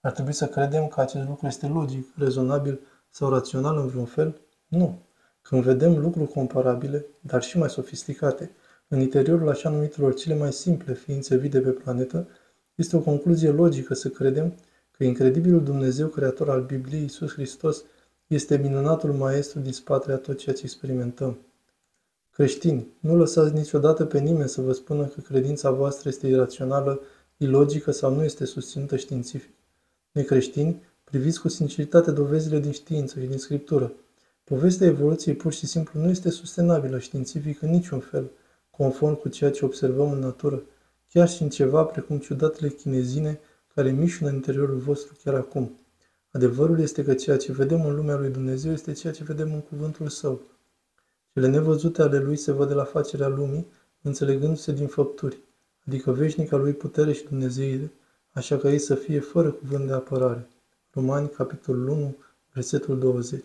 Ar 0.00 0.12
trebui 0.12 0.32
să 0.32 0.46
credem 0.46 0.88
că 0.88 1.00
acest 1.00 1.28
lucru 1.28 1.46
este 1.46 1.66
logic, 1.66 2.06
rezonabil 2.16 2.80
sau 3.10 3.28
rațional 3.28 3.76
în 3.76 3.86
vreun 3.86 4.04
fel? 4.04 4.40
Nu. 4.66 4.98
Când 5.42 5.62
vedem 5.62 5.98
lucruri 5.98 6.32
comparabile, 6.32 7.06
dar 7.20 7.42
și 7.42 7.58
mai 7.58 7.70
sofisticate, 7.70 8.50
în 8.88 9.00
interiorul 9.00 9.48
așa 9.48 9.68
numitelor 9.68 10.14
cele 10.14 10.34
mai 10.34 10.52
simple 10.52 10.94
ființe 10.94 11.36
vii 11.36 11.48
de 11.48 11.60
pe 11.60 11.70
planetă, 11.70 12.28
este 12.74 12.96
o 12.96 13.00
concluzie 13.00 13.50
logică 13.50 13.94
să 13.94 14.08
credem 14.08 14.54
că 14.90 15.04
incredibilul 15.04 15.64
Dumnezeu 15.64 16.08
creator 16.08 16.50
al 16.50 16.62
Bibliei, 16.62 17.02
Iisus 17.02 17.32
Hristos, 17.32 17.84
este 18.26 18.56
minunatul 18.56 19.12
maestru 19.12 19.60
din 19.60 19.72
spatele 19.72 20.14
a 20.14 20.18
tot 20.18 20.38
ceea 20.38 20.54
ce 20.54 20.64
experimentăm. 20.64 21.38
Creștini, 22.38 22.86
nu 23.00 23.16
lăsați 23.16 23.54
niciodată 23.54 24.04
pe 24.04 24.18
nimeni 24.18 24.48
să 24.48 24.60
vă 24.60 24.72
spună 24.72 25.04
că 25.04 25.20
credința 25.20 25.70
voastră 25.70 26.08
este 26.08 26.26
irațională, 26.26 27.00
ilogică 27.36 27.90
sau 27.90 28.14
nu 28.14 28.24
este 28.24 28.44
susținută 28.44 28.96
științific. 28.96 29.54
Noi 30.12 30.24
creștini 30.24 30.82
priviți 31.04 31.40
cu 31.40 31.48
sinceritate 31.48 32.10
dovezile 32.10 32.58
din 32.58 32.70
știință 32.70 33.20
și 33.20 33.26
din 33.26 33.38
scriptură. 33.38 33.92
Povestea 34.44 34.86
evoluției 34.86 35.34
pur 35.34 35.52
și 35.52 35.66
simplu 35.66 36.00
nu 36.00 36.08
este 36.10 36.30
sustenabilă 36.30 36.98
științific 36.98 37.62
în 37.62 37.70
niciun 37.70 37.98
fel, 37.98 38.30
conform 38.70 39.14
cu 39.14 39.28
ceea 39.28 39.50
ce 39.50 39.64
observăm 39.64 40.10
în 40.10 40.18
natură, 40.18 40.62
chiar 41.08 41.28
și 41.28 41.42
în 41.42 41.48
ceva 41.48 41.84
precum 41.84 42.18
ciudatele 42.18 42.68
chinezine 42.68 43.40
care 43.74 43.90
mișună 43.90 44.28
în 44.28 44.34
interiorul 44.34 44.78
vostru 44.78 45.16
chiar 45.24 45.34
acum. 45.34 45.78
Adevărul 46.30 46.80
este 46.80 47.04
că 47.04 47.14
ceea 47.14 47.36
ce 47.36 47.52
vedem 47.52 47.86
în 47.86 47.94
lumea 47.94 48.16
lui 48.16 48.30
Dumnezeu 48.30 48.72
este 48.72 48.92
ceea 48.92 49.12
ce 49.12 49.24
vedem 49.24 49.52
în 49.52 49.60
cuvântul 49.60 50.08
Său. 50.08 50.40
Cele 51.38 51.50
nevăzute 51.50 52.02
ale 52.02 52.18
Lui 52.18 52.36
se 52.36 52.52
văd 52.52 52.68
de 52.68 52.74
la 52.74 52.84
facerea 52.84 53.28
lumii, 53.28 53.66
înțelegându-se 54.02 54.72
din 54.72 54.86
făpturi, 54.86 55.38
adică 55.86 56.12
veșnica 56.12 56.56
Lui 56.56 56.72
putere 56.72 57.12
și 57.12 57.24
Dumnezeire, 57.24 57.92
așa 58.32 58.56
ca 58.56 58.70
ei 58.70 58.78
să 58.78 58.94
fie 58.94 59.20
fără 59.20 59.50
cuvânt 59.50 59.86
de 59.86 59.92
apărare. 59.92 60.48
Romani, 60.90 61.30
capitolul 61.30 61.88
1, 61.88 62.16
versetul 62.52 62.98
20 62.98 63.44